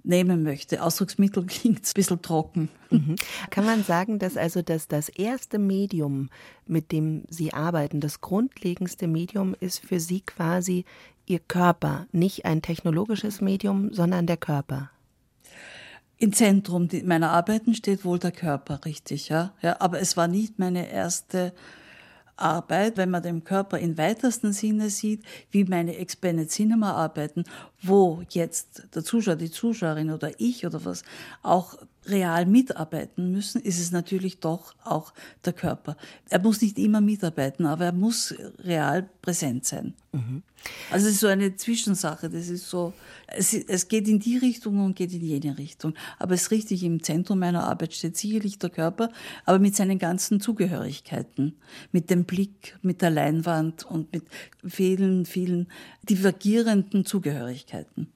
[0.04, 0.84] nehmen möchte.
[0.84, 2.70] Ausdrucksmittel klingt ein bisschen trocken.
[2.89, 3.16] Mhm.
[3.50, 6.30] Kann man sagen, dass also das, das erste Medium,
[6.66, 10.86] mit dem Sie arbeiten, das grundlegendste Medium ist für Sie quasi
[11.26, 14.89] Ihr Körper nicht ein technologisches Medium, sondern der Körper?
[16.18, 19.54] Im Zentrum meiner Arbeiten steht wohl der Körper, richtig, ja.
[19.62, 21.54] ja aber es war nicht meine erste
[22.36, 27.43] Arbeit, wenn man den Körper im weitesten Sinne sieht, wie meine Expanded Cinema arbeiten,
[27.82, 31.04] wo jetzt der Zuschauer, die Zuschauerin oder ich oder was
[31.41, 35.13] auch real mitarbeiten müssen, ist es natürlich doch auch
[35.46, 35.96] der Körper.
[36.30, 39.93] Er muss nicht immer mitarbeiten, aber er muss real präsent sein.
[40.12, 40.43] Mhm.
[40.91, 42.30] Also es ist so eine Zwischensache.
[42.30, 42.93] Das ist so,
[43.28, 45.93] es, es, geht in die Richtung und geht in jene Richtung.
[46.19, 49.10] Aber es ist richtig, im Zentrum meiner Arbeit steht sicherlich der Körper,
[49.45, 51.56] aber mit seinen ganzen Zugehörigkeiten,
[51.91, 54.23] mit dem Blick, mit der Leinwand und mit
[54.65, 55.67] vielen, vielen
[56.04, 58.08] divergierenden Zugehörigkeiten.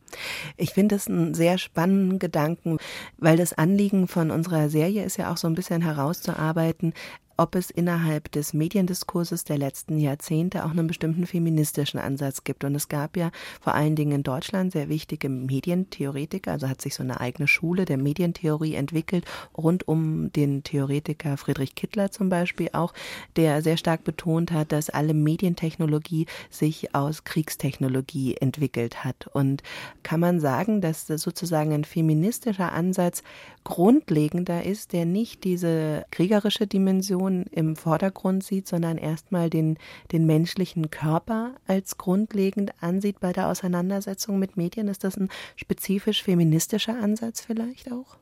[0.56, 2.78] Ich finde das einen sehr spannenden Gedanken,
[3.18, 6.94] weil das Anliegen von unserer Serie ist ja auch so ein bisschen herauszuarbeiten,
[7.38, 12.64] ob es innerhalb des Mediendiskurses der letzten Jahrzehnte auch einen bestimmten feministischen Ansatz gibt.
[12.64, 16.96] Und es gab ja vor allen Dingen in Deutschland sehr wichtige Medientheoretiker, also hat sich
[16.96, 22.70] so eine eigene Schule der Medientheorie entwickelt, rund um den Theoretiker Friedrich Kittler zum Beispiel
[22.74, 22.94] auch,
[23.36, 29.28] der sehr stark betont hat, dass alle Medientechnologie sich aus Kriegstechnologie entwickelt hat.
[29.28, 29.62] Und
[30.02, 33.22] kann man sagen, dass das sozusagen ein feministischer Ansatz
[33.64, 39.78] grundlegender ist, der nicht diese kriegerische Dimension Person im Vordergrund sieht, sondern erstmal den,
[40.12, 44.88] den menschlichen Körper als grundlegend ansieht bei der Auseinandersetzung mit Medien.
[44.88, 48.18] Ist das ein spezifisch feministischer Ansatz vielleicht auch?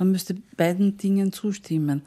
[0.00, 2.00] Man müsste beiden Dingen zustimmen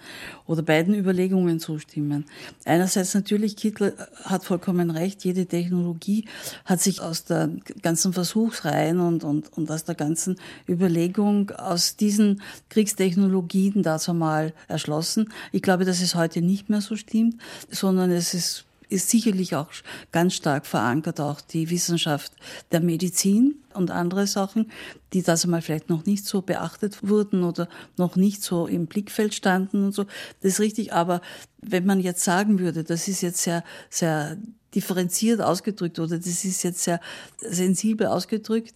[0.48, 2.26] oder beiden Überlegungen zustimmen.
[2.66, 6.26] Einerseits natürlich, Kittler hat vollkommen recht, jede Technologie
[6.66, 7.52] hat sich aus der
[7.84, 15.30] ganzen Versuchsreihen und, und, und aus der ganzen Überlegung aus diesen Kriegstechnologien dazu mal erschlossen.
[15.52, 19.70] Ich glaube, dass es heute nicht mehr so stimmt, sondern es ist ist sicherlich auch
[20.12, 22.34] ganz stark verankert, auch die Wissenschaft
[22.72, 24.72] der Medizin und andere Sachen,
[25.14, 29.34] die das einmal vielleicht noch nicht so beachtet wurden oder noch nicht so im Blickfeld
[29.34, 30.06] standen und so.
[30.42, 31.22] Das ist richtig, aber
[31.62, 34.38] wenn man jetzt sagen würde, das ist jetzt sehr, sehr
[34.76, 37.00] differenziert ausgedrückt oder das ist jetzt sehr
[37.38, 38.74] sensibel ausgedrückt,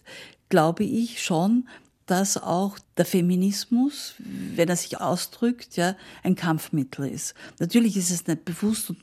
[0.48, 1.68] glaube ich schon,
[2.08, 7.34] dass auch der Feminismus, wenn er sich ausdrückt, ja, ein Kampfmittel ist.
[7.58, 8.98] Natürlich ist es nicht bewusst und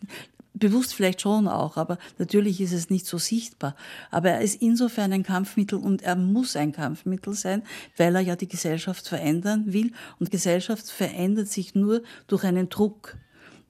[0.55, 3.75] bewusst vielleicht schon auch, aber natürlich ist es nicht so sichtbar.
[4.11, 7.63] Aber er ist insofern ein Kampfmittel und er muss ein Kampfmittel sein,
[7.97, 9.91] weil er ja die Gesellschaft verändern will.
[10.19, 13.17] Und Gesellschaft verändert sich nur durch einen Druck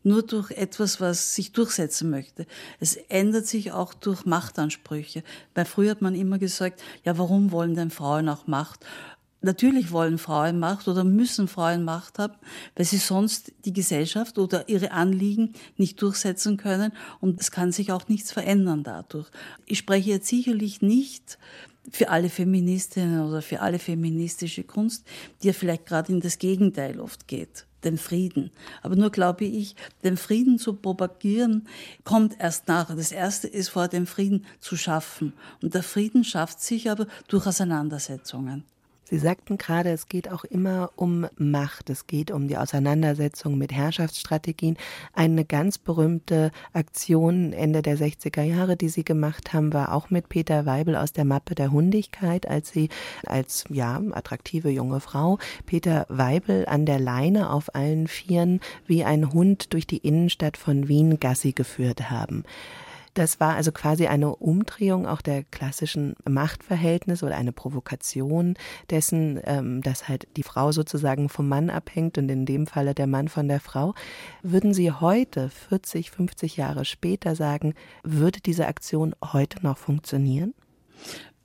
[0.05, 2.45] nur durch etwas, was sich durchsetzen möchte.
[2.79, 5.23] Es ändert sich auch durch Machtansprüche.
[5.55, 8.85] Weil früher hat man immer gesagt, ja, warum wollen denn Frauen auch Macht?
[9.45, 12.33] Natürlich wollen Frauen Macht oder müssen Frauen Macht haben,
[12.75, 17.91] weil sie sonst die Gesellschaft oder ihre Anliegen nicht durchsetzen können und es kann sich
[17.91, 19.27] auch nichts verändern dadurch.
[19.67, 21.37] Ich spreche jetzt sicherlich nicht
[21.91, 25.05] für alle Feministinnen oder für alle feministische Kunst,
[25.43, 28.49] die ja vielleicht gerade in das Gegenteil oft geht den Frieden.
[28.81, 31.67] Aber nur glaube ich, den Frieden zu propagieren,
[32.03, 32.95] kommt erst nachher.
[32.95, 35.33] Das Erste ist vor dem Frieden zu schaffen.
[35.61, 38.63] Und der Frieden schafft sich aber durch Auseinandersetzungen.
[39.07, 43.71] Sie sagten gerade, es geht auch immer um Macht, es geht um die Auseinandersetzung mit
[43.71, 44.77] Herrschaftsstrategien.
[45.13, 50.27] Eine ganz berühmte Aktion Ende der 60er Jahre, die Sie gemacht haben, war auch mit
[50.27, 52.89] Peter Weibel aus der Mappe der Hundigkeit, als Sie
[53.27, 55.37] als ja attraktive junge Frau
[55.67, 60.87] Peter Weibel an der Leine auf allen Vieren wie ein Hund durch die Innenstadt von
[60.87, 62.43] Wien Gassi geführt haben.
[63.15, 68.55] Das war also quasi eine Umdrehung auch der klassischen Machtverhältnisse oder eine Provokation
[68.89, 73.07] dessen, ähm, dass halt die Frau sozusagen vom Mann abhängt und in dem Falle der
[73.07, 73.95] Mann von der Frau.
[74.43, 77.73] Würden Sie heute, 40, 50 Jahre später sagen,
[78.03, 80.53] würde diese Aktion heute noch funktionieren?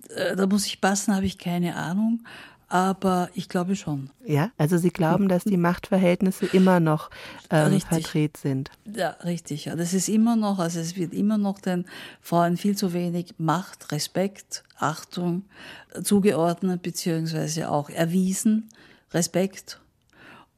[0.09, 2.25] Äh, da muss ich passen, habe ich keine Ahnung
[2.71, 4.11] aber ich glaube schon.
[4.25, 7.11] Ja, also Sie glauben, dass die Machtverhältnisse immer noch
[7.51, 8.71] ähm, verdreht sind.
[8.95, 9.65] Ja, richtig.
[9.65, 11.85] Ja, das ist immer noch, also es wird immer noch den
[12.23, 15.43] Frauen viel zu wenig Macht, Respekt, Achtung
[16.01, 18.69] zugeordnet beziehungsweise auch erwiesen.
[19.13, 19.80] Respekt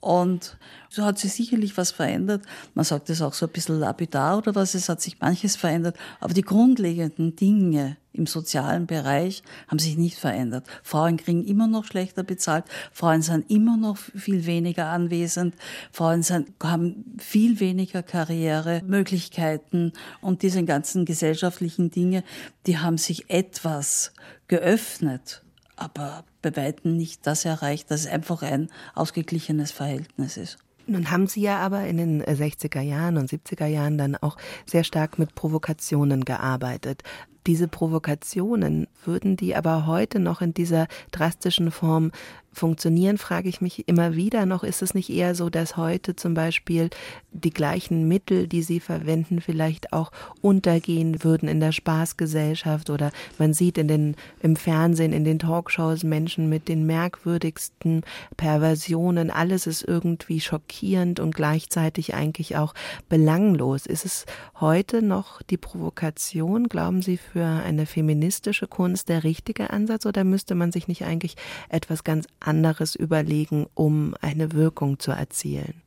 [0.02, 2.42] und so hat sich sicherlich was verändert.
[2.74, 5.96] Man sagt es auch so ein bisschen lapidar oder was, es hat sich manches verändert.
[6.18, 10.66] Aber die grundlegenden Dinge im sozialen Bereich haben sich nicht verändert.
[10.82, 12.64] Frauen kriegen immer noch schlechter bezahlt.
[12.92, 15.54] Frauen sind immer noch viel weniger anwesend.
[15.92, 22.24] Frauen sind, haben viel weniger Karrieremöglichkeiten und diese ganzen gesellschaftlichen Dinge,
[22.66, 24.12] die haben sich etwas
[24.48, 25.41] geöffnet
[25.76, 30.58] aber bei weitem nicht das erreicht, dass es einfach ein ausgeglichenes Verhältnis ist.
[30.87, 34.85] Nun haben Sie ja aber in den 60er Jahren und 70er Jahren dann auch sehr
[34.85, 37.02] stark mit Provokationen gearbeitet.
[37.46, 42.12] Diese Provokationen, würden die aber heute noch in dieser drastischen Form
[42.52, 46.35] funktionieren, frage ich mich immer wieder noch, ist es nicht eher so, dass heute zum
[46.35, 46.90] Beispiel
[47.33, 53.55] die gleichen Mittel, die sie verwenden, vielleicht auch untergehen würden in der Spaßgesellschaft oder man
[53.55, 58.02] sieht in den, im Fernsehen, in den Talkshows Menschen mit den merkwürdigsten
[58.37, 62.74] Perversionen, alles ist irgendwie schockierend und gleichzeitig eigentlich auch
[63.09, 63.87] belanglos.
[63.87, 64.26] Ist es
[64.61, 70.55] heute noch die Provokation, glauben Sie, für eine feministische Kunst der richtige Ansatz oder müsste
[70.55, 71.37] man sich nicht eigentlich
[71.71, 75.81] etwas ganz anderes überlegen, um eine Wirkung zu erzielen?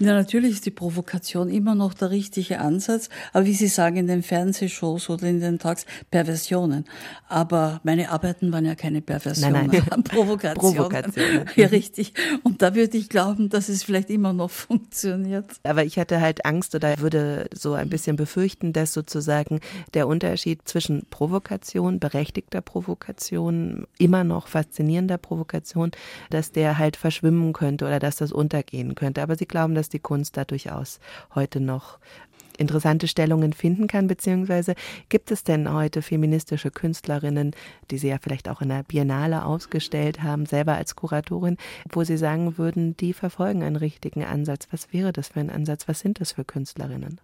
[0.00, 4.06] Ja, natürlich ist die Provokation immer noch der richtige Ansatz, aber wie Sie sagen, in
[4.08, 6.84] den Fernsehshows oder in den Talks, Perversionen.
[7.28, 10.02] Aber meine Arbeiten waren ja keine Perversionen, nein, nein.
[10.04, 10.76] Provokationen.
[10.76, 11.44] Provokationen.
[11.56, 12.12] Ja, richtig.
[12.42, 15.46] Und da würde ich glauben, dass es vielleicht immer noch funktioniert.
[15.62, 19.60] Aber ich hatte halt Angst oder würde so ein bisschen befürchten, dass sozusagen
[19.94, 25.92] der Unterschied zwischen Provokation, berechtigter Provokation, immer noch faszinierender Provokation,
[26.30, 29.22] dass der halt verschwimmen könnte oder dass das untergehen könnte.
[29.22, 31.00] Aber Sie glauben, dass die Kunst da durchaus
[31.34, 31.98] heute noch
[32.58, 34.74] interessante Stellungen finden kann, beziehungsweise
[35.08, 37.54] gibt es denn heute feministische Künstlerinnen,
[37.90, 41.56] die Sie ja vielleicht auch in der Biennale ausgestellt haben, selber als Kuratorin,
[41.90, 44.68] wo Sie sagen würden, die verfolgen einen richtigen Ansatz.
[44.70, 45.88] Was wäre das für ein Ansatz?
[45.88, 47.20] Was sind das für Künstlerinnen?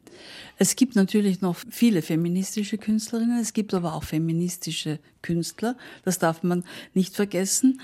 [0.56, 6.42] Es gibt natürlich noch viele feministische Künstlerinnen, es gibt aber auch feministische Künstler, das darf
[6.42, 7.80] man nicht vergessen.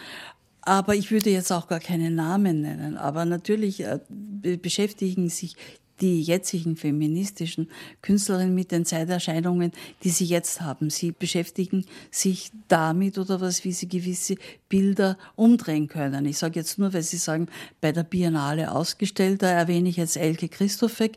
[0.67, 2.97] Aber ich würde jetzt auch gar keine Namen nennen.
[2.97, 4.01] Aber natürlich äh,
[4.57, 5.55] beschäftigen sich
[6.01, 7.71] die jetzigen feministischen
[8.03, 9.71] Künstlerinnen mit den Zeiterscheinungen,
[10.03, 10.91] die sie jetzt haben.
[10.91, 14.35] Sie beschäftigen sich damit oder was, wie sie gewisse
[14.69, 16.27] Bilder umdrehen können.
[16.27, 17.47] Ich sage jetzt nur, weil Sie sagen,
[17.81, 21.17] bei der Biennale ausgestellt, da erwähne ich jetzt Elke Christoffek,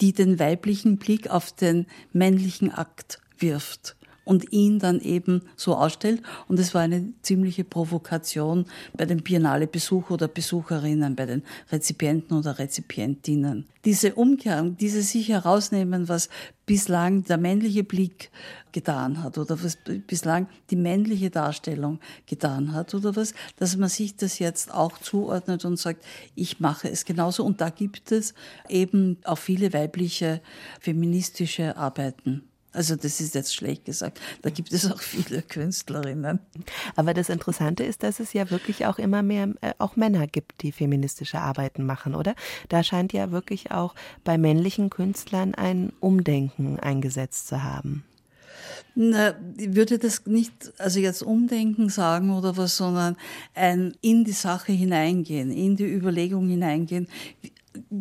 [0.00, 3.97] die den weiblichen Blick auf den männlichen Akt wirft
[4.28, 6.20] und ihn dann eben so ausstellt.
[6.48, 12.58] Und es war eine ziemliche Provokation bei den Biennale-Besucher oder Besucherinnen, bei den Rezipienten oder
[12.58, 13.64] Rezipientinnen.
[13.86, 16.28] Diese Umkehrung, diese sich herausnehmen, was
[16.66, 18.30] bislang der männliche Blick
[18.72, 24.16] getan hat oder was bislang die männliche Darstellung getan hat oder was, dass man sich
[24.16, 27.46] das jetzt auch zuordnet und sagt, ich mache es genauso.
[27.46, 28.34] Und da gibt es
[28.68, 30.42] eben auch viele weibliche
[30.80, 32.47] feministische Arbeiten.
[32.72, 34.20] Also das ist jetzt schlecht gesagt.
[34.42, 36.38] Da gibt es auch viele Künstlerinnen.
[36.96, 40.62] Aber das Interessante ist, dass es ja wirklich auch immer mehr äh, auch Männer gibt,
[40.62, 42.34] die feministische Arbeiten machen, oder?
[42.68, 48.04] Da scheint ja wirklich auch bei männlichen Künstlern ein Umdenken eingesetzt zu haben.
[48.94, 53.16] Na, ich würde das nicht, also jetzt umdenken sagen oder was, sondern
[53.54, 57.08] ein in die Sache hineingehen, in die Überlegung hineingehen.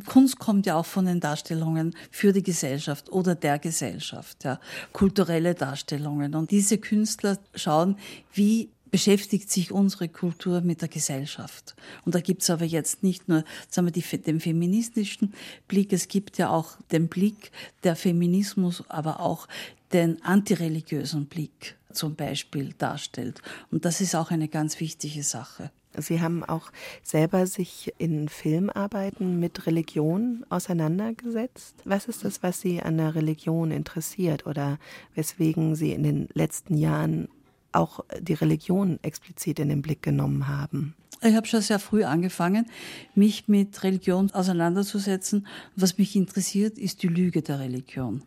[0.05, 4.59] Kunst kommt ja auch von den Darstellungen für die Gesellschaft oder der Gesellschaft, ja,
[4.93, 6.35] kulturelle Darstellungen.
[6.35, 7.97] Und diese Künstler schauen,
[8.33, 11.75] wie beschäftigt sich unsere Kultur mit der Gesellschaft.
[12.05, 15.33] Und da gibt's aber jetzt nicht nur sagen wir, die, den feministischen
[15.67, 17.51] Blick, es gibt ja auch den Blick
[17.83, 19.47] der Feminismus, aber auch
[19.93, 23.41] den antireligiösen Blick zum Beispiel darstellt.
[23.71, 25.71] Und das ist auch eine ganz wichtige Sache.
[25.97, 26.71] Sie haben auch
[27.03, 31.75] selber sich in Filmarbeiten mit Religion auseinandergesetzt.
[31.85, 34.79] Was ist das, was Sie an der Religion interessiert oder
[35.15, 37.27] weswegen Sie in den letzten Jahren
[37.71, 40.95] auch die Religion explizit in den Blick genommen haben?
[41.21, 42.67] Ich habe schon sehr früh angefangen,
[43.15, 45.47] mich mit Religion auseinanderzusetzen.
[45.75, 48.23] Was mich interessiert, ist die Lüge der Religion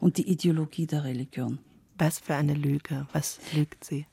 [0.00, 1.58] und die Ideologie der Religion.
[1.98, 3.06] Was für eine Lüge?
[3.12, 4.06] Was lügt sie?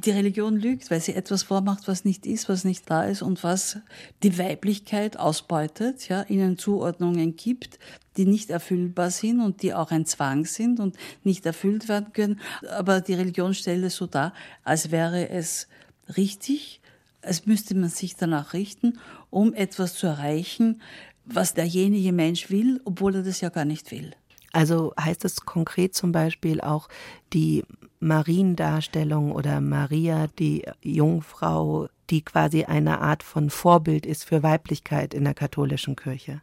[0.00, 3.42] Die Religion lügt, weil sie etwas vormacht, was nicht ist, was nicht da ist und
[3.42, 3.78] was
[4.22, 7.78] die Weiblichkeit ausbeutet, ja, ihnen Zuordnungen gibt,
[8.16, 12.40] die nicht erfüllbar sind und die auch ein Zwang sind und nicht erfüllt werden können.
[12.70, 14.32] Aber die Religion stellt es so dar,
[14.64, 15.68] als wäre es
[16.16, 16.80] richtig,
[17.22, 18.98] als müsste man sich danach richten,
[19.30, 20.80] um etwas zu erreichen,
[21.24, 24.12] was derjenige Mensch will, obwohl er das ja gar nicht will.
[24.52, 26.88] Also heißt es konkret zum Beispiel auch
[27.32, 27.64] die
[28.00, 35.24] Mariendarstellung oder Maria, die Jungfrau, die quasi eine Art von Vorbild ist für Weiblichkeit in
[35.24, 36.40] der katholischen Kirche?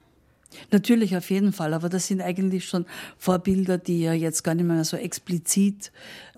[0.72, 1.74] Natürlich, auf jeden Fall.
[1.74, 2.86] Aber das sind eigentlich schon
[3.18, 5.92] Vorbilder, die ja jetzt gar nicht mehr so explizit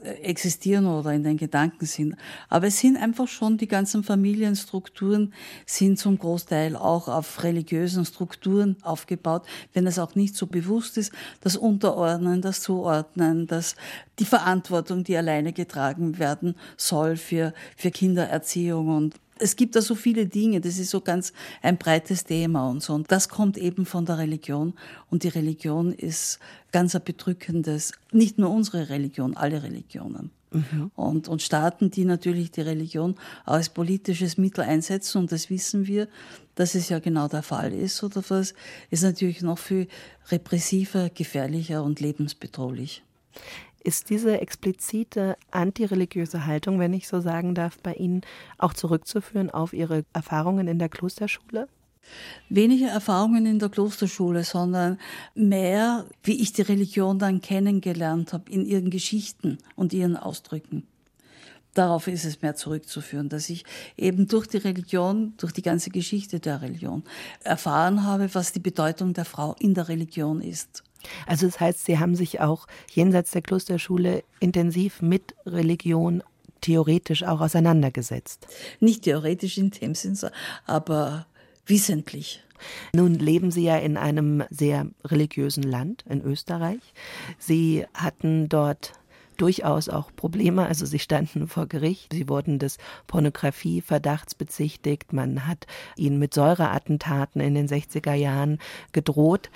[0.04, 2.16] äh, existieren oder in den Gedanken sind.
[2.50, 5.34] Aber es sind einfach schon die ganzen Familienstrukturen
[5.66, 11.12] sind zum Großteil auch auf religiösen Strukturen aufgebaut, wenn es auch nicht so bewusst ist,
[11.42, 13.76] das Unterordnen, das Zuordnen, das
[14.20, 19.96] die Verantwortung, die alleine getragen werden soll für, für Kindererziehung und Es gibt da so
[19.96, 22.94] viele Dinge, das ist so ganz ein breites Thema und so.
[22.94, 24.74] Und das kommt eben von der Religion.
[25.10, 26.40] Und die Religion ist
[26.72, 30.32] ganz ein bedrückendes, nicht nur unsere Religion, alle Religionen.
[30.52, 30.92] Mhm.
[30.96, 33.16] Und, und Staaten, die natürlich die Religion
[33.46, 36.08] als politisches Mittel einsetzen, und das wissen wir,
[36.56, 38.54] dass es ja genau der Fall ist, oder was,
[38.90, 39.88] ist natürlich noch viel
[40.30, 43.04] repressiver, gefährlicher und lebensbedrohlich.
[43.86, 48.22] Ist diese explizite antireligiöse Haltung, wenn ich so sagen darf, bei Ihnen
[48.58, 51.68] auch zurückzuführen auf Ihre Erfahrungen in der Klosterschule?
[52.50, 54.98] Weniger Erfahrungen in der Klosterschule, sondern
[55.36, 60.88] mehr, wie ich die Religion dann kennengelernt habe in ihren Geschichten und ihren Ausdrücken.
[61.76, 63.66] Darauf ist es mehr zurückzuführen, dass ich
[63.98, 67.04] eben durch die Religion, durch die ganze Geschichte der Religion
[67.44, 70.84] erfahren habe, was die Bedeutung der Frau in der Religion ist.
[71.26, 76.24] Also das heißt, Sie haben sich auch jenseits der Klosterschule intensiv mit Religion
[76.62, 78.48] theoretisch auch auseinandergesetzt.
[78.80, 80.18] Nicht theoretisch in dem Sinn,
[80.66, 81.28] aber
[81.66, 82.42] wissentlich.
[82.94, 86.82] Nun leben Sie ja in einem sehr religiösen Land, in Österreich.
[87.38, 88.94] Sie hatten dort
[89.38, 90.66] durchaus auch Probleme.
[90.66, 92.78] Also sie standen vor Gericht, sie wurden des
[93.08, 98.60] Pornografieverdachts bezichtigt, man hat ihnen mit Säureattentaten in den 60er Jahren
[98.92, 99.50] gedroht.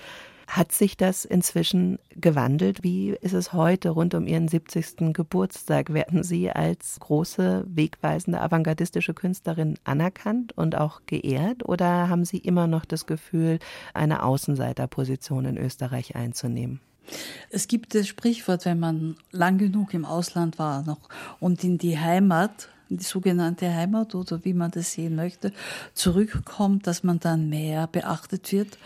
[0.50, 2.84] Hat sich das inzwischen gewandelt?
[2.84, 5.14] Wie ist es heute rund um Ihren 70.
[5.14, 5.94] Geburtstag?
[5.94, 11.70] Werden Sie als große, wegweisende, avantgardistische Künstlerin anerkannt und auch geehrt?
[11.70, 13.60] Oder haben Sie immer noch das Gefühl,
[13.94, 16.80] eine Außenseiterposition in Österreich einzunehmen?
[17.52, 22.00] Es gibt das Sprichwort, wenn man lang genug im Ausland war noch und in die
[22.00, 25.54] Heimat, die sogenannte Heimat oder wie man das sehen möchte,
[25.94, 28.80] zurückkommt, dass man dann mehr beachtet wird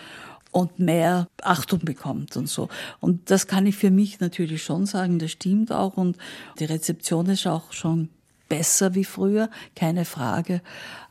[0.54, 2.70] und mehr Achtung bekommt und so.
[3.02, 6.18] Und das kann ich für mich natürlich schon sagen, das stimmt auch und
[6.60, 8.10] die Rezeption ist auch schon
[8.48, 10.62] besser wie früher, keine Frage.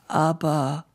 [0.08, 0.86] Aber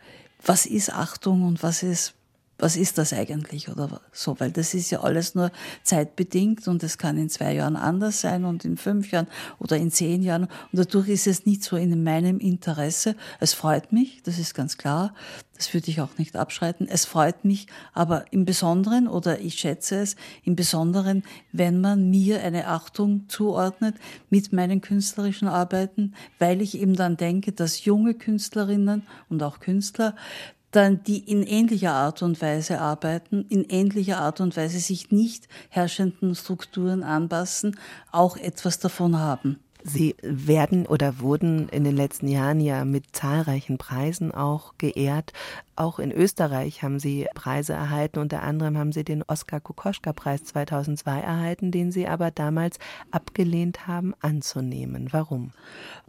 [0.43, 2.14] was ist Achtung und was ist
[2.60, 5.51] was ist das eigentlich oder so, weil das ist ja alles nur
[5.84, 9.28] zeitbedingt und es kann in zwei Jahren anders sein und in fünf Jahren
[9.60, 13.16] oder in zehn Jahren und dadurch ist es nicht so in meinem Interesse.
[13.39, 15.14] Es freut mich, das ist ganz klar,
[15.58, 16.88] das würde ich auch nicht abschreiten.
[16.88, 22.43] Es freut mich aber im Besonderen oder ich schätze es im Besonderen, wenn man mir
[22.43, 23.95] eine Achtung zuordnet
[24.30, 30.16] mit meinen künstlerischen Arbeiten, weil ich eben dann denke, dass junge Künstlerinnen und auch Künstler
[30.72, 35.47] dann die in ähnlicher Art und Weise arbeiten, in ähnlicher Art und Weise sich nicht
[35.70, 37.78] herrschenden Strukturen anpassen,
[38.11, 39.59] auch etwas davon haben.
[39.90, 45.32] Sie werden oder wurden in den letzten Jahren ja mit zahlreichen Preisen auch geehrt.
[45.78, 48.20] Auch in Österreich haben Sie Preise erhalten.
[48.20, 52.80] Unter anderem haben Sie den Oskar Kokoschka-Preis 2002 erhalten, den Sie aber damals
[53.12, 55.08] abgelehnt haben anzunehmen.
[55.12, 55.52] Warum?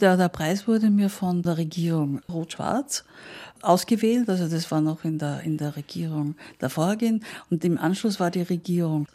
[0.01, 3.05] Der, der Preis wurde mir von der Regierung Rot-Schwarz
[3.63, 4.29] ausgewählt.
[4.29, 7.25] Also das war noch in der, in der Regierung der Vorgehen.
[7.51, 9.07] Und im Anschluss war die Regierung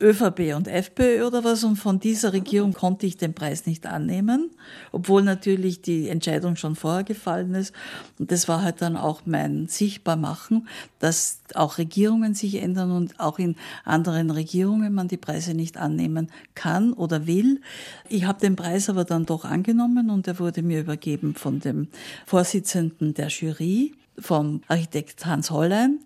[0.00, 1.64] ÖVP und FPÖ oder was.
[1.64, 4.50] Und von dieser Regierung konnte ich den Preis nicht annehmen,
[4.92, 7.74] obwohl natürlich die Entscheidung schon vorher gefallen ist.
[8.18, 13.38] Und das war halt dann auch mein Sichtbarmachen, dass auch Regierungen sich ändern und auch
[13.38, 17.60] in anderen Regierungen man die Preise nicht annehmen kann oder will.
[18.08, 21.88] Ich habe den Preis aber dann doch angenommen und er wurde mir übergeben von dem
[22.26, 26.00] Vorsitzenden der Jury vom Architekt Hans Hollein.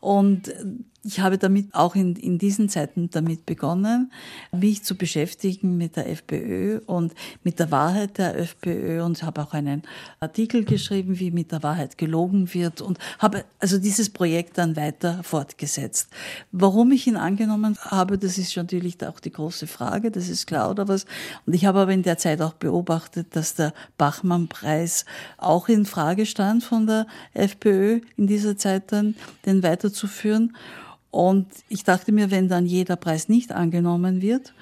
[0.00, 0.52] Und
[1.02, 4.12] ich habe damit auch in, in diesen Zeiten damit begonnen,
[4.52, 9.54] mich zu beschäftigen mit der FPÖ und mit der Wahrheit der FPÖ und habe auch
[9.54, 9.82] einen
[10.20, 15.22] Artikel geschrieben, wie mit der Wahrheit gelogen wird und habe also dieses Projekt dann weiter
[15.22, 16.10] fortgesetzt.
[16.52, 20.70] Warum ich ihn angenommen habe, das ist natürlich auch die große Frage, das ist klar
[20.70, 21.06] oder was.
[21.46, 25.06] Und ich habe aber in der Zeit auch beobachtet, dass der Bachmann-Preis
[25.38, 29.14] auch in Frage stand von der FPÖ in dieser Zeit dann,
[29.46, 30.54] den weiterzuführen.
[31.10, 34.54] Und ich dachte mir, wenn dann jeder Preis nicht angenommen wird,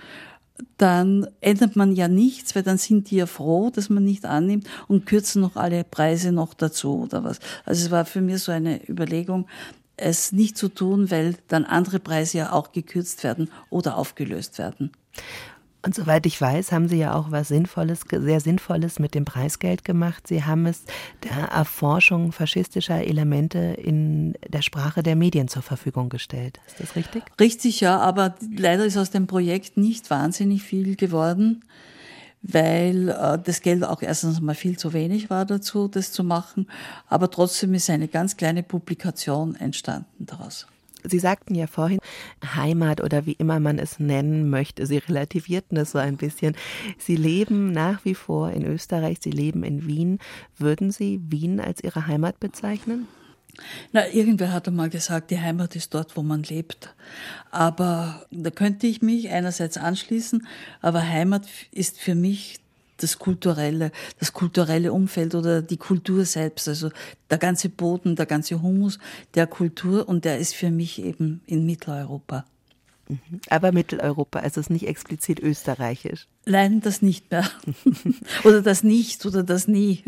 [0.76, 4.68] dann ändert man ja nichts, weil dann sind die ja froh, dass man nicht annimmt
[4.88, 7.38] und kürzen noch alle Preise noch dazu oder was.
[7.64, 9.46] Also es war für mich so eine Überlegung,
[9.96, 14.92] es nicht zu tun, weil dann andere Preise ja auch gekürzt werden oder aufgelöst werden.
[15.82, 19.84] Und soweit ich weiß, haben Sie ja auch was Sinnvolles, sehr Sinnvolles mit dem Preisgeld
[19.84, 20.26] gemacht.
[20.26, 20.82] Sie haben es
[21.22, 26.58] der Erforschung faschistischer Elemente in der Sprache der Medien zur Verfügung gestellt.
[26.66, 27.22] Ist das richtig?
[27.40, 31.64] Richtig, ja, aber leider ist aus dem Projekt nicht wahnsinnig viel geworden,
[32.42, 36.68] weil äh, das Geld auch erstens mal viel zu wenig war dazu, das zu machen.
[37.06, 40.66] Aber trotzdem ist eine ganz kleine Publikation entstanden daraus.
[41.05, 41.99] Sie sagten ja vorhin,
[42.55, 46.57] Heimat oder wie immer man es nennen möchte, Sie relativierten es so ein bisschen.
[46.99, 50.18] Sie leben nach wie vor in Österreich, Sie leben in Wien.
[50.57, 53.07] Würden Sie Wien als Ihre Heimat bezeichnen?
[53.92, 56.94] Na, irgendwer hat einmal gesagt, die Heimat ist dort, wo man lebt.
[57.51, 60.46] Aber da könnte ich mich einerseits anschließen,
[60.80, 62.61] aber Heimat ist für mich
[62.99, 66.90] das kulturelle, das kulturelle Umfeld oder die Kultur selbst, also
[67.30, 68.99] der ganze Boden, der ganze Humus
[69.34, 72.44] der Kultur und der ist für mich eben in Mitteleuropa.
[73.09, 73.40] Mhm.
[73.49, 76.26] Aber Mitteleuropa, also ist nicht explizit österreichisch.
[76.44, 77.49] Nein, das nicht mehr.
[78.44, 80.05] oder das nicht oder das nie.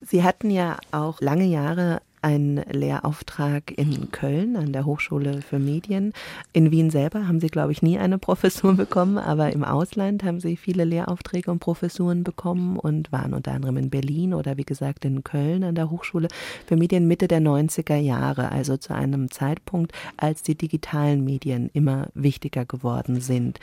[0.00, 6.12] Sie hatten ja auch lange Jahre einen Lehrauftrag in Köln an der Hochschule für Medien.
[6.52, 10.40] In Wien selber haben Sie, glaube ich, nie eine Professur bekommen, aber im Ausland haben
[10.40, 15.04] Sie viele Lehraufträge und Professuren bekommen und waren unter anderem in Berlin oder wie gesagt
[15.04, 16.28] in Köln an der Hochschule
[16.66, 22.08] für Medien Mitte der 90er Jahre, also zu einem Zeitpunkt, als die digitalen Medien immer
[22.14, 23.60] wichtiger geworden sind.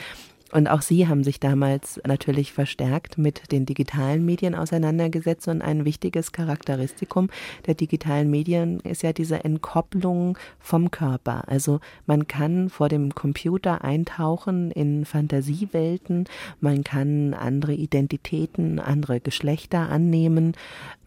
[0.54, 5.48] Und auch Sie haben sich damals natürlich verstärkt mit den digitalen Medien auseinandergesetzt.
[5.48, 7.30] Und ein wichtiges Charakteristikum
[7.66, 11.46] der digitalen Medien ist ja diese Entkopplung vom Körper.
[11.48, 16.26] Also man kann vor dem Computer eintauchen in Fantasiewelten,
[16.62, 20.54] man kann andere Identitäten, andere Geschlechter annehmen,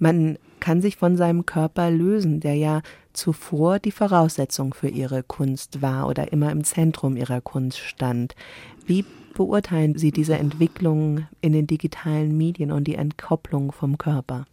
[0.00, 2.82] man kann sich von seinem Körper lösen, der ja
[3.12, 8.34] zuvor die Voraussetzung für ihre Kunst war oder immer im Zentrum ihrer Kunst stand.
[8.86, 14.46] Wie beurteilen Sie diese Entwicklung in den digitalen Medien und die Entkopplung vom Körper?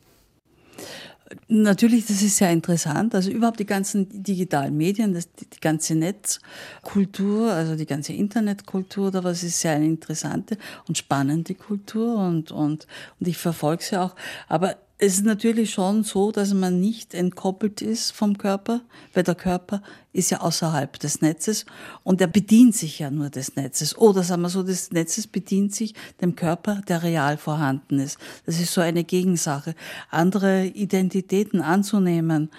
[1.47, 3.15] Natürlich, das ist sehr interessant.
[3.15, 9.23] Also überhaupt die ganzen digitalen Medien, das, die, ganze Netzkultur, also die ganze Internetkultur, da
[9.23, 10.57] was ist sehr eine interessante
[10.87, 12.87] und spannende Kultur und, und,
[13.19, 14.15] und ich verfolge sie auch.
[14.47, 18.81] Aber es ist natürlich schon so, dass man nicht entkoppelt ist vom Körper,
[19.13, 19.81] weil der Körper
[20.13, 21.65] ist ja außerhalb des Netzes
[22.03, 23.97] und er bedient sich ja nur des Netzes.
[23.97, 28.17] Oder sagen wir so, des Netzes bedient sich dem Körper, der real vorhanden ist.
[28.45, 29.75] Das ist so eine Gegensache.
[30.09, 32.49] Andere Identitäten anzunehmen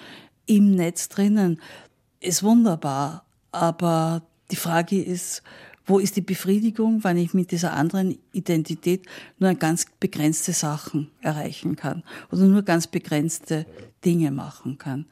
[0.47, 1.61] im Netz drinnen
[2.21, 5.43] ist wunderbar, aber die Frage ist,
[5.87, 9.07] wo ist die Befriedigung, wenn ich mit dieser anderen Identität
[9.39, 13.67] nur ganz begrenzte Sachen erreichen kann oder nur ganz begrenzte
[14.05, 15.07] Dinge machen kann?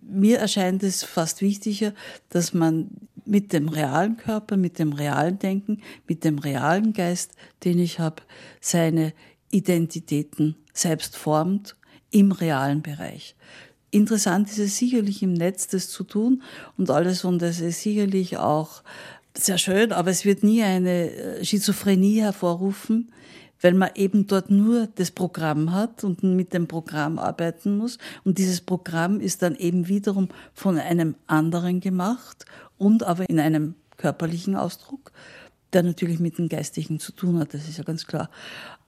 [0.00, 1.94] Mir erscheint es fast wichtiger,
[2.28, 2.90] dass man
[3.24, 7.32] mit dem realen Körper, mit dem realen Denken, mit dem realen Geist,
[7.64, 8.22] den ich habe,
[8.60, 9.14] seine
[9.50, 11.76] Identitäten selbst formt
[12.10, 13.34] im realen Bereich.
[13.90, 16.42] Interessant ist es sicherlich im Netz, das zu tun
[16.76, 18.82] und alles und es ist sicherlich auch
[19.36, 23.12] sehr schön, aber es wird nie eine äh, Schizophrenie hervorrufen,
[23.60, 27.98] weil man eben dort nur das Programm hat und mit dem Programm arbeiten muss.
[28.24, 32.44] Und dieses Programm ist dann eben wiederum von einem anderen gemacht
[32.78, 35.12] und aber in einem körperlichen Ausdruck,
[35.72, 38.30] der natürlich mit dem Geistigen zu tun hat, das ist ja ganz klar.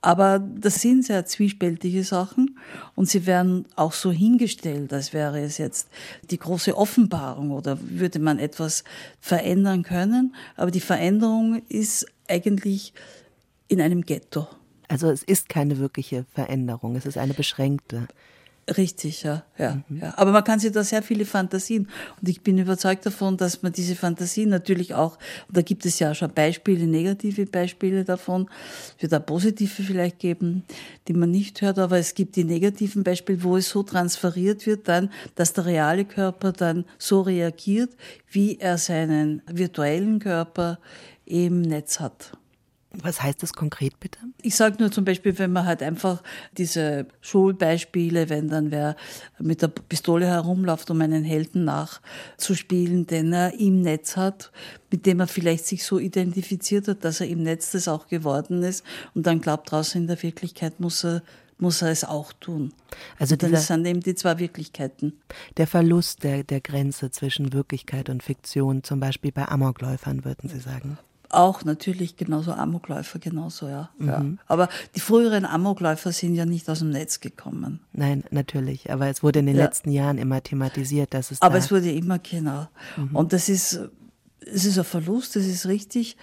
[0.06, 2.60] Aber das sind sehr zwiespältige Sachen
[2.94, 5.88] und sie werden auch so hingestellt, als wäre es jetzt
[6.30, 8.84] die große Offenbarung oder würde man etwas
[9.18, 10.36] verändern können.
[10.54, 12.92] Aber die Veränderung ist eigentlich
[13.66, 14.46] in einem Ghetto.
[14.86, 18.06] Also es ist keine wirkliche Veränderung, es ist eine beschränkte.
[18.68, 19.98] Richtig, ja, ja, mhm.
[20.00, 20.14] ja.
[20.16, 21.88] Aber man kann sich da sehr viele Fantasien
[22.20, 26.00] und ich bin überzeugt davon, dass man diese Fantasien natürlich auch, und da gibt es
[26.00, 28.50] ja schon Beispiele, negative Beispiele davon,
[28.96, 30.64] es wird auch positive vielleicht geben,
[31.06, 34.88] die man nicht hört, aber es gibt die negativen Beispiele, wo es so transferiert wird
[34.88, 37.90] dann, dass der reale Körper dann so reagiert,
[38.28, 40.80] wie er seinen virtuellen Körper
[41.24, 42.32] im Netz hat.
[43.02, 44.18] Was heißt das konkret bitte?
[44.42, 46.22] Ich sage nur zum Beispiel, wenn man halt einfach
[46.56, 48.96] diese Schulbeispiele, wenn dann wer
[49.38, 54.52] mit der Pistole herumläuft, um einen Helden nachzuspielen, den er im Netz hat,
[54.90, 58.62] mit dem er vielleicht sich so identifiziert hat, dass er im Netz das auch geworden
[58.62, 58.84] ist
[59.14, 61.22] und dann glaubt draußen in der Wirklichkeit muss er
[61.58, 62.72] muss er es auch tun.
[63.18, 65.20] Also und dann sind eben die zwei Wirklichkeiten.
[65.56, 70.60] Der Verlust der, der Grenze zwischen Wirklichkeit und Fiktion, zum Beispiel bei Amokläufern, würden Sie
[70.60, 70.98] sagen?
[71.30, 73.90] Auch natürlich genauso Amokläufer, genauso, ja.
[73.98, 74.08] Mhm.
[74.08, 74.24] ja.
[74.46, 77.80] Aber die früheren Amokläufer sind ja nicht aus dem Netz gekommen.
[77.92, 78.90] Nein, natürlich.
[78.92, 79.64] Aber es wurde in den ja.
[79.64, 81.42] letzten Jahren immer thematisiert, dass es.
[81.42, 82.68] Aber es wurde immer, genau.
[82.96, 83.16] Mhm.
[83.16, 83.80] Und das ist,
[84.40, 86.16] es ist ein Verlust, das ist richtig.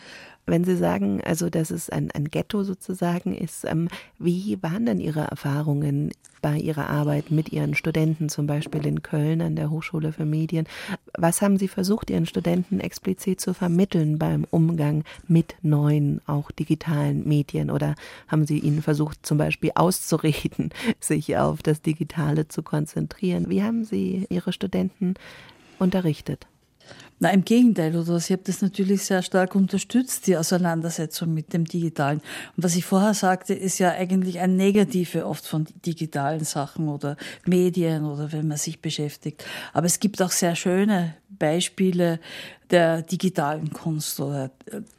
[0.45, 3.87] Wenn Sie sagen, also dass es ein, ein Ghetto sozusagen ist, ähm,
[4.19, 9.41] wie waren denn Ihre Erfahrungen bei Ihrer Arbeit mit Ihren Studenten, zum Beispiel in Köln
[9.41, 10.67] an der Hochschule für Medien?
[11.17, 17.25] Was haben Sie versucht, Ihren Studenten explizit zu vermitteln beim Umgang mit neuen, auch digitalen
[17.25, 17.71] Medien?
[17.71, 17.95] Oder
[18.27, 23.49] haben Sie ihnen versucht, zum Beispiel auszureden, sich auf das Digitale zu konzentrieren?
[23.49, 25.13] Wie haben Sie Ihre Studenten
[25.79, 26.47] unterrichtet?
[27.19, 28.19] Na, im Gegenteil, oder?
[28.19, 32.19] Sie haben das natürlich sehr stark unterstützt, die Auseinandersetzung mit dem Digitalen.
[32.57, 37.15] Und was ich vorher sagte, ist ja eigentlich ein Negative oft von digitalen Sachen oder
[37.45, 39.45] Medien oder wenn man sich beschäftigt.
[39.73, 42.19] Aber es gibt auch sehr schöne Beispiele
[42.71, 44.51] der digitalen Kunst oder,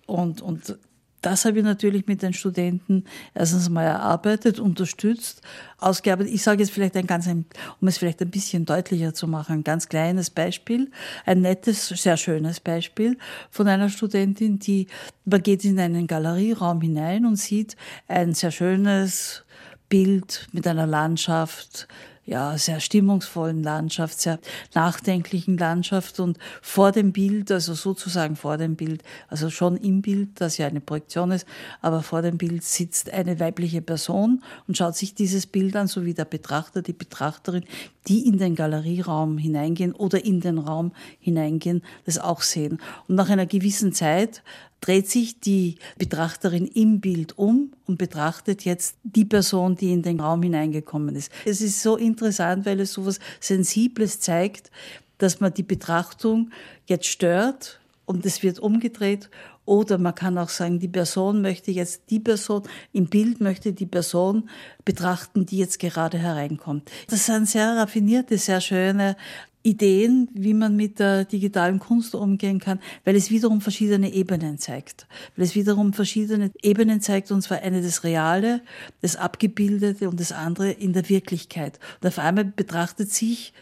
[0.06, 0.78] und, und
[1.24, 3.04] das habe ich natürlich mit den Studenten
[3.34, 5.40] erstens mal erarbeitet, unterstützt,
[5.78, 6.34] ausgearbeitet.
[6.34, 9.64] Ich sage jetzt vielleicht ein ganz, um es vielleicht ein bisschen deutlicher zu machen, ein
[9.64, 10.90] ganz kleines Beispiel,
[11.24, 13.16] ein nettes, sehr schönes Beispiel
[13.50, 14.86] von einer Studentin, die,
[15.24, 19.44] man geht in einen Galerieraum hinein und sieht ein sehr schönes
[19.88, 21.88] Bild mit einer Landschaft,
[22.26, 24.38] ja, sehr stimmungsvollen Landschaft, sehr
[24.74, 30.40] nachdenklichen Landschaft und vor dem Bild, also sozusagen vor dem Bild, also schon im Bild,
[30.40, 31.46] das ja eine Projektion ist,
[31.82, 36.04] aber vor dem Bild sitzt eine weibliche Person und schaut sich dieses Bild an, so
[36.04, 37.64] wie der Betrachter, die Betrachterin,
[38.08, 42.80] die in den Galerieraum hineingehen oder in den Raum hineingehen, das auch sehen.
[43.08, 44.42] Und nach einer gewissen Zeit
[44.84, 50.20] dreht sich die Betrachterin im Bild um und betrachtet jetzt die Person, die in den
[50.20, 51.32] Raum hineingekommen ist.
[51.46, 54.70] Es ist so interessant, weil es so etwas Sensibles zeigt,
[55.16, 56.50] dass man die Betrachtung
[56.84, 59.30] jetzt stört und es wird umgedreht
[59.64, 63.86] oder man kann auch sagen, die Person möchte jetzt die Person, im Bild möchte die
[63.86, 64.50] Person
[64.84, 66.90] betrachten, die jetzt gerade hereinkommt.
[67.08, 69.16] Das sind sehr raffinierte, sehr schöne
[69.64, 75.06] Ideen, wie man mit der digitalen Kunst umgehen kann, weil es wiederum verschiedene Ebenen zeigt.
[75.36, 78.60] Weil es wiederum verschiedene Ebenen zeigt, und zwar eine das Reale,
[79.00, 81.80] das Abgebildete und das andere in der Wirklichkeit.
[82.00, 83.54] Und auf einmal betrachtet sich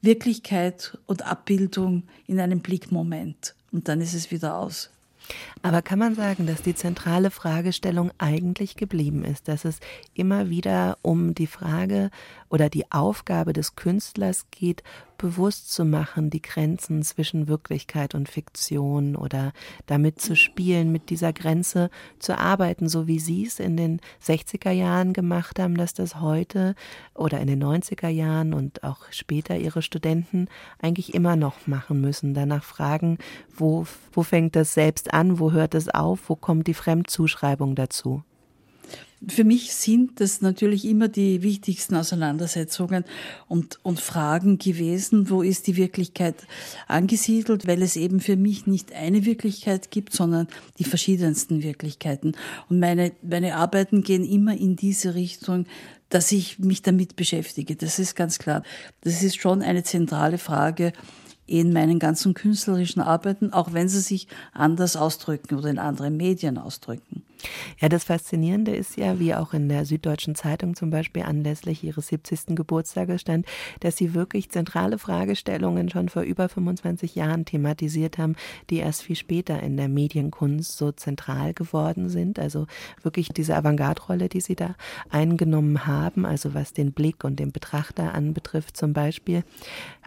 [0.00, 3.54] Wirklichkeit und Abbildung in einem Blickmoment.
[3.70, 4.90] Und dann ist es wieder aus.
[5.62, 9.80] Aber kann man sagen, dass die zentrale Fragestellung eigentlich geblieben ist, dass es
[10.12, 12.10] immer wieder um die Frage
[12.50, 14.82] oder die Aufgabe des Künstlers geht,
[15.24, 19.54] bewusst zu machen, die Grenzen zwischen Wirklichkeit und Fiktion oder
[19.86, 24.70] damit zu spielen, mit dieser Grenze zu arbeiten, so wie Sie es in den 60er
[24.70, 26.74] Jahren gemacht haben, dass das heute
[27.14, 30.48] oder in den 90er Jahren und auch später Ihre Studenten
[30.78, 33.16] eigentlich immer noch machen müssen, danach fragen,
[33.56, 38.24] wo, wo fängt das selbst an, wo hört es auf, wo kommt die Fremdzuschreibung dazu?
[39.28, 43.04] Für mich sind das natürlich immer die wichtigsten Auseinandersetzungen
[43.48, 46.34] und, und Fragen gewesen, wo ist die Wirklichkeit
[46.88, 50.48] angesiedelt, weil es eben für mich nicht eine Wirklichkeit gibt, sondern
[50.78, 52.32] die verschiedensten Wirklichkeiten.
[52.68, 55.66] Und meine, meine Arbeiten gehen immer in diese Richtung,
[56.08, 57.76] dass ich mich damit beschäftige.
[57.76, 58.62] Das ist ganz klar.
[59.00, 60.92] Das ist schon eine zentrale Frage
[61.46, 66.58] in meinen ganzen künstlerischen Arbeiten, auch wenn sie sich anders ausdrücken oder in anderen Medien
[66.58, 67.22] ausdrücken.
[67.80, 72.08] Ja, das Faszinierende ist ja, wie auch in der Süddeutschen Zeitung zum Beispiel anlässlich ihres
[72.08, 72.56] 70.
[72.56, 73.46] Geburtstages stand,
[73.80, 78.36] dass sie wirklich zentrale Fragestellungen schon vor über 25 Jahren thematisiert haben,
[78.70, 82.38] die erst viel später in der Medienkunst so zentral geworden sind.
[82.38, 82.66] Also
[83.02, 84.74] wirklich diese Avantgarde-Rolle, die sie da
[85.10, 89.44] eingenommen haben, also was den Blick und den Betrachter anbetrifft zum Beispiel.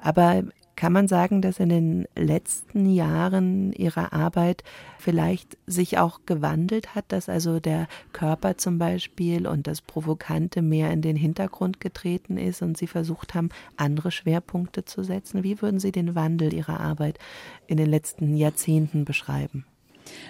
[0.02, 0.44] Aber
[0.78, 4.64] kann man sagen, dass in den letzten Jahren Ihrer Arbeit
[5.00, 10.92] vielleicht sich auch gewandelt hat, dass also der Körper zum Beispiel und das Provokante mehr
[10.92, 15.44] in den Hintergrund getreten ist und Sie versucht haben, andere Schwerpunkte zu setzen?
[15.44, 17.18] Wie würden Sie den Wandel Ihrer Arbeit
[17.66, 19.66] in den letzten Jahrzehnten beschreiben?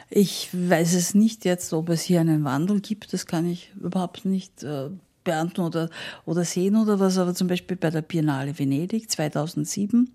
[0.09, 3.11] Ich weiß es nicht jetzt, ob es hier einen Wandel gibt.
[3.11, 4.89] Das kann ich überhaupt nicht äh,
[5.27, 5.89] beernten oder,
[6.25, 10.09] oder sehen oder was, aber zum Beispiel bei der Biennale Venedig 2007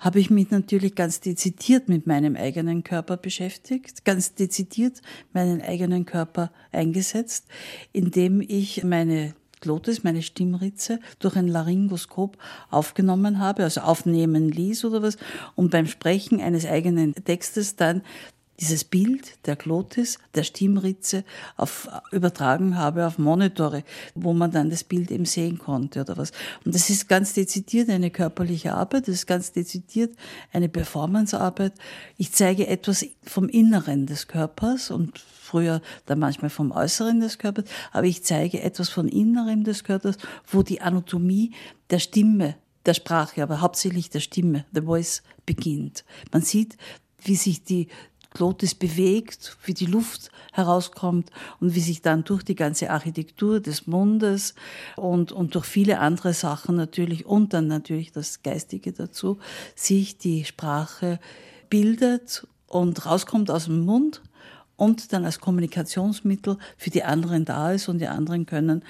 [0.00, 5.00] habe ich mich natürlich ganz dezidiert mit meinem eigenen Körper beschäftigt, ganz dezidiert
[5.32, 7.46] meinen eigenen Körper eingesetzt,
[7.92, 12.36] indem ich meine Glotis, meine Stimmritze, durch ein Laryngoskop
[12.70, 15.18] aufgenommen habe, also aufnehmen ließ oder was,
[15.54, 18.02] und beim Sprechen eines eigenen Textes dann
[18.60, 21.24] dieses Bild der Glotis, der Stimmritze
[21.56, 23.84] auf, übertragen habe auf Monitore,
[24.14, 26.32] wo man dann das Bild eben sehen konnte oder was.
[26.64, 30.14] Und das ist ganz dezidiert eine körperliche Arbeit, das ist ganz dezidiert
[30.52, 31.72] eine Performancearbeit.
[32.16, 37.64] Ich zeige etwas vom Inneren des Körpers und früher dann manchmal vom Äußeren des Körpers,
[37.92, 41.52] aber ich zeige etwas von Innerem des Körpers, wo die Anatomie
[41.90, 42.56] der Stimme
[42.86, 46.04] der Sprache, aber hauptsächlich der Stimme, the voice, beginnt.
[46.32, 46.76] Man sieht,
[47.22, 47.88] wie sich die
[48.30, 53.86] Glotis bewegt, wie die Luft herauskommt und wie sich dann durch die ganze Architektur des
[53.86, 54.54] Mundes
[54.96, 59.38] und, und durch viele andere Sachen natürlich und dann natürlich das Geistige dazu,
[59.74, 61.20] sich die Sprache
[61.70, 64.22] bildet und rauskommt aus dem Mund
[64.76, 68.84] und dann als Kommunikationsmittel für die anderen da ist und die anderen können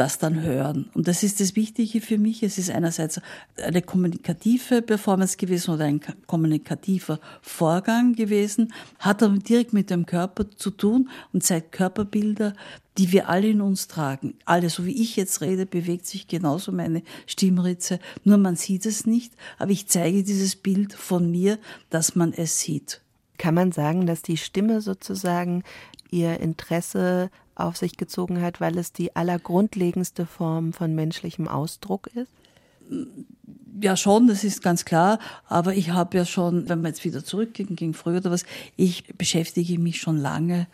[0.00, 0.88] das dann hören.
[0.94, 2.42] Und das ist das Wichtige für mich.
[2.42, 3.20] Es ist einerseits
[3.62, 10.50] eine kommunikative Performance gewesen oder ein kommunikativer Vorgang gewesen, hat aber direkt mit dem Körper
[10.50, 12.54] zu tun und zeigt Körperbilder,
[12.96, 14.36] die wir alle in uns tragen.
[14.46, 19.06] Alle, so wie ich jetzt rede, bewegt sich genauso meine Stimmritze, nur man sieht es
[19.06, 21.58] nicht, aber ich zeige dieses Bild von mir,
[21.90, 23.02] dass man es sieht.
[23.36, 25.62] Kann man sagen, dass die Stimme sozusagen
[26.10, 32.32] ihr Interesse auf sich gezogen hat, weil es die allergrundlegendste Form von menschlichem Ausdruck ist?
[33.80, 35.18] Ja, schon, das ist ganz klar.
[35.48, 38.44] Aber ich habe ja schon, wenn wir jetzt wieder zurückgehen, gegen früher oder was,
[38.76, 40.66] ich beschäftige mich schon lange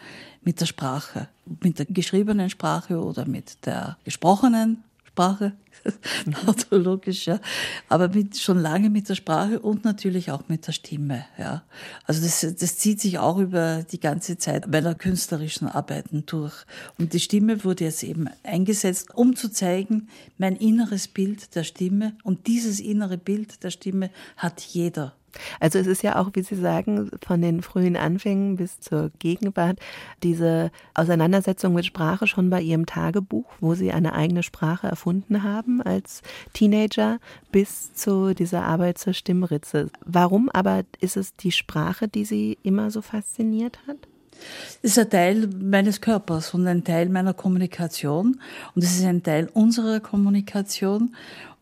[0.43, 1.29] mit der Sprache,
[1.63, 4.83] mit der geschriebenen Sprache oder mit der gesprochenen
[5.17, 5.53] Sprache.
[6.47, 7.41] Autologisch, ja.
[7.89, 11.63] Aber mit, schon lange mit der Sprache und natürlich auch mit der Stimme, ja.
[12.05, 16.55] Also das, das zieht sich auch über die ganze Zeit meiner künstlerischen Arbeiten durch.
[16.99, 22.13] Und die Stimme wurde jetzt eben eingesetzt, um zu zeigen, mein inneres Bild der Stimme.
[22.23, 25.15] Und dieses innere Bild der Stimme hat jeder.
[25.61, 29.79] Also es ist ja auch, wie Sie sagen, von den frühen Anfängen bis zur Gegenwart
[30.23, 35.83] diese Auseinandersetzung mit Sprache schon bei Ihrem Tagebuch, wo Sie eine eigene Sprache erfunden haben
[35.83, 36.23] als
[36.53, 37.19] Teenager,
[37.53, 39.91] bis zu dieser Arbeit zur Stimmritze.
[40.05, 43.97] Warum aber ist es die Sprache, die Sie immer so fasziniert hat?
[44.83, 48.41] Es ist ein Teil meines Körpers und ein Teil meiner Kommunikation
[48.75, 51.15] und es ist ein Teil unserer Kommunikation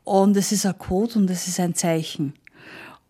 [0.04, 2.34] und es ist ein Code und es ist ein Zeichen.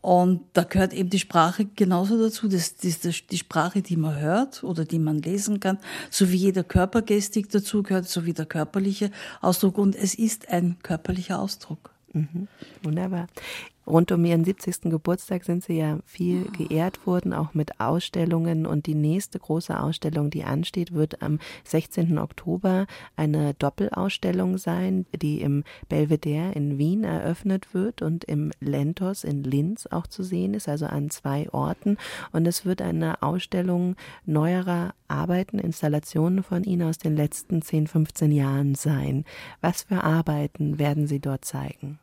[0.05, 2.46] Und da gehört eben die Sprache genauso dazu.
[2.46, 5.78] Das, das, das, die Sprache, die man hört oder die man lesen kann,
[6.11, 9.78] so wie jeder Körpergestik dazu gehört, so wie der körperliche Ausdruck.
[9.78, 11.90] Und es ist ein körperlicher Ausdruck.
[12.12, 12.48] Mhm.
[12.82, 13.28] Wunderbar.
[13.87, 14.91] Rund um ihren 70.
[14.91, 18.66] Geburtstag sind sie ja viel geehrt worden, auch mit Ausstellungen.
[18.66, 22.18] Und die nächste große Ausstellung, die ansteht, wird am 16.
[22.18, 29.45] Oktober eine Doppelausstellung sein, die im Belvedere in Wien eröffnet wird und im Lentos in
[29.45, 31.99] Linz auch zu sehen ist, also an zwei Orten.
[32.32, 38.32] Und es wird eine Ausstellung neuerer Arbeiten, Installationen von Ihnen aus den letzten 10, 15
[38.32, 39.24] Jahren sein.
[39.61, 41.99] Was für Arbeiten werden Sie dort zeigen?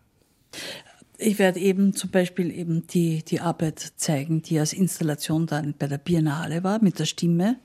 [1.24, 5.86] Ich werde eben zum Beispiel eben die, die Arbeit zeigen, die als Installation dann bei
[5.86, 7.58] der Biennale war, mit der Stimme.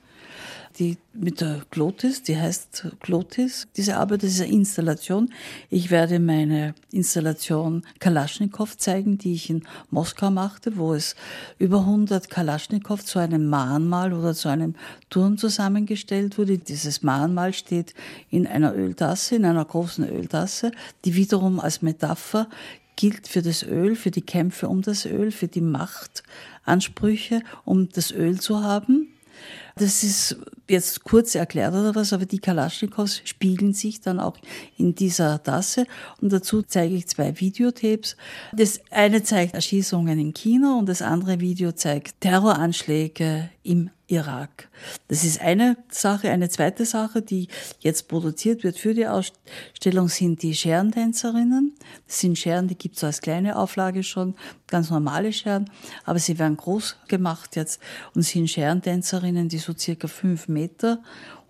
[0.79, 3.67] Die mit der Glotis, die heißt Glotis.
[3.75, 5.33] Diese Arbeit ist eine Installation.
[5.71, 11.17] Ich werde meine Installation Kalaschnikow zeigen, die ich in Moskau machte, wo es
[11.59, 14.75] über 100 Kalaschnikow zu einem Mahnmal oder zu einem
[15.09, 16.59] Turm zusammengestellt wurde.
[16.59, 17.95] Dieses Mahnmal steht
[18.29, 20.73] in einer Öltasse, in einer großen Öltasse,
[21.07, 22.51] die wiederum als Metapher
[22.97, 28.11] gilt für das Öl, für die Kämpfe um das Öl, für die Machtansprüche, um das
[28.11, 29.09] Öl zu haben.
[29.77, 30.39] Das ist
[30.69, 34.37] jetzt kurz erklärt oder was, aber die Kalaschnikows spiegeln sich dann auch
[34.77, 35.87] in dieser Tasse.
[36.21, 38.17] Und dazu zeige ich zwei Videotapes.
[38.53, 44.69] Das eine zeigt Erschießungen in China und das andere Video zeigt Terroranschläge im Irak.
[45.09, 46.31] Das ist eine Sache.
[46.31, 47.49] Eine zweite Sache, die
[47.81, 51.75] jetzt produziert wird für die Ausstellung, sind die Scherentänzerinnen.
[52.07, 54.37] Das sind Scheren, die gibt es als kleine Auflage schon,
[54.69, 55.71] ganz normale Scheren,
[56.05, 57.81] aber sie werden groß gemacht jetzt
[58.15, 61.03] und sind Scherentänzerinnen, die so circa fünf Meter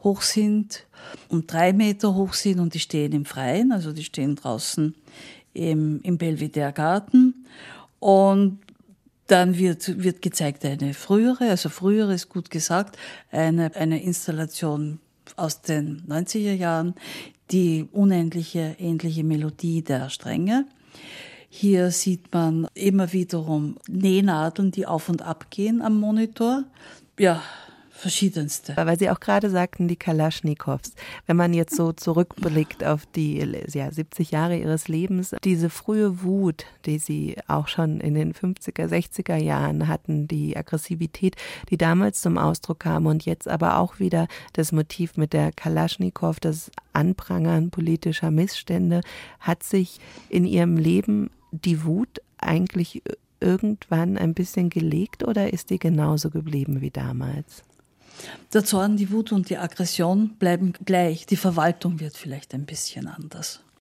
[0.03, 0.85] hoch sind
[1.29, 4.95] und drei Meter hoch sind und die stehen im Freien, also die stehen draußen
[5.55, 7.47] im, im Belvedere Garten
[7.99, 8.59] und
[9.27, 12.97] dann wird, wird gezeigt eine frühere, also frühere ist gut gesagt,
[13.31, 15.01] eine, eine Installation
[15.37, 16.95] aus den 90er Jahren,
[17.51, 20.67] die unendliche, ähnliche Melodie der Stränge.
[21.49, 26.65] Hier sieht man immer wiederum Nähnadeln, die auf und ab gehen am Monitor.
[27.19, 27.43] Ja,
[27.97, 28.76] verschiedenste.
[28.76, 30.92] Weil Sie auch gerade sagten, die Kalaschnikows.
[31.26, 33.38] Wenn man jetzt so zurückblickt auf die
[33.72, 38.88] ja, 70 Jahre Ihres Lebens, diese frühe Wut, die Sie auch schon in den 50er,
[38.88, 41.36] 60er Jahren hatten, die Aggressivität,
[41.70, 46.38] die damals zum Ausdruck kam und jetzt aber auch wieder das Motiv mit der Kalaschnikow,
[46.40, 49.01] das Anprangern politischer Missstände,
[49.40, 53.03] hat sich in Ihrem Leben die Wut eigentlich
[53.40, 57.64] irgendwann ein bisschen gelegt oder ist die genauso geblieben wie damals?
[58.53, 61.27] Der Zorn, die Wut und die Aggression bleiben gleich.
[61.27, 63.61] Die Verwaltung wird vielleicht ein bisschen anders.